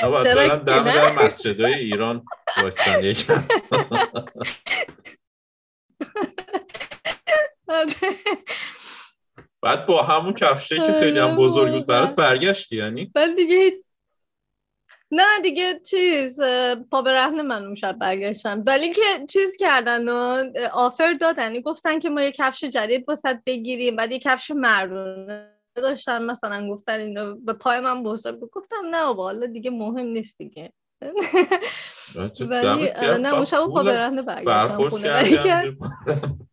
[0.24, 2.24] چرا دم در مسجدهای ایران
[9.66, 13.72] بعد با همون کفشه که خیلی هم بزرگ بود برات برگشتی یعنی؟ بعد دیگه
[15.10, 16.40] نه دیگه چیز
[16.90, 18.62] پا به رهن من اون شب برگشتم.
[18.66, 21.60] ولی که چیز کردن و آفر دادن.
[21.60, 23.96] گفتن که ما یه کفش جدید باست بگیریم.
[23.96, 26.22] بعد یه کفش مردونه داشتن.
[26.22, 30.72] مثلا گفتن اینو به پای من بزرگ گفتم نه والا دیگه مهم نیست دیگه.
[32.40, 32.90] ولی
[33.20, 34.88] نه اون شب پا به رهن برگشتم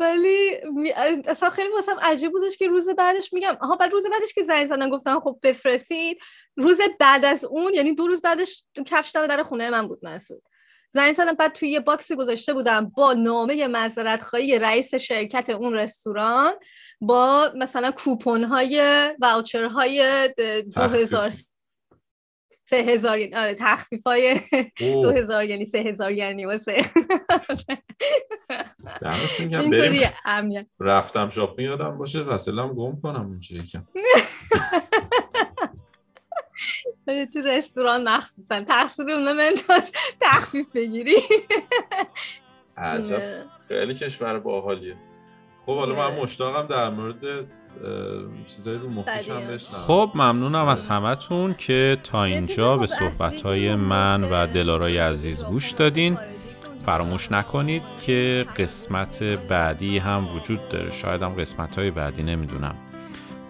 [0.00, 0.56] ولی
[1.26, 4.66] اصلا خیلی واسم عجیب بودش که روز بعدش میگم آها بعد روز بعدش که زنگ
[4.66, 6.18] زدن گفتم خب بفرستید.
[6.56, 10.42] روز بعد از اون یعنی دو روز بعدش کفش دم در خونه من بود مسعود.
[10.92, 15.74] زنگ زدم بعد توی یه باکسی گذاشته بودم با نامه معذرت خواهی رئیس شرکت اون
[15.74, 16.52] رستوران
[17.00, 18.82] با مثلا کوپن های
[19.20, 20.28] واوچر های
[20.74, 21.30] 2000
[22.70, 24.40] سه هزار یعنی آره تخفیف های
[24.78, 26.84] دو هزار یعنی سه هزار یعنی واسه
[29.40, 30.06] اینطوری
[30.80, 32.20] رفتم شاپینگ یادم باشه.
[32.20, 33.86] وسیلم گم کنم اونجا یکم
[37.08, 38.64] آره، تو رستوران مخصوصا.
[38.64, 39.54] تقصیر اون من
[40.20, 41.16] تخفیف بگیری.
[42.76, 43.44] عجب.
[43.68, 44.96] خیلی کشور باحالیه.
[45.60, 46.20] خب حالا من.
[46.20, 47.24] مشتاقم در مورد
[48.46, 49.56] چیزایی رو هم
[49.86, 56.18] خب ممنونم از همتون که تا اینجا به صحبت من و دلارای عزیز گوش دادین.
[56.86, 60.90] فراموش نکنید که قسمت بعدی هم وجود داره.
[60.90, 62.74] شاید هم قسمت های بعدی نمی‌دونم.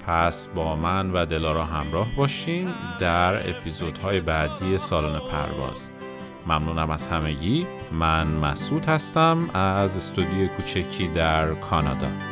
[0.06, 5.90] پس با من و دلارا همراه باشین در اپیزودهای بعدی سالن پرواز.
[6.46, 7.66] ممنونم از همگی.
[7.92, 12.29] من مسعود هستم از استودیو کوچکی در کانادا.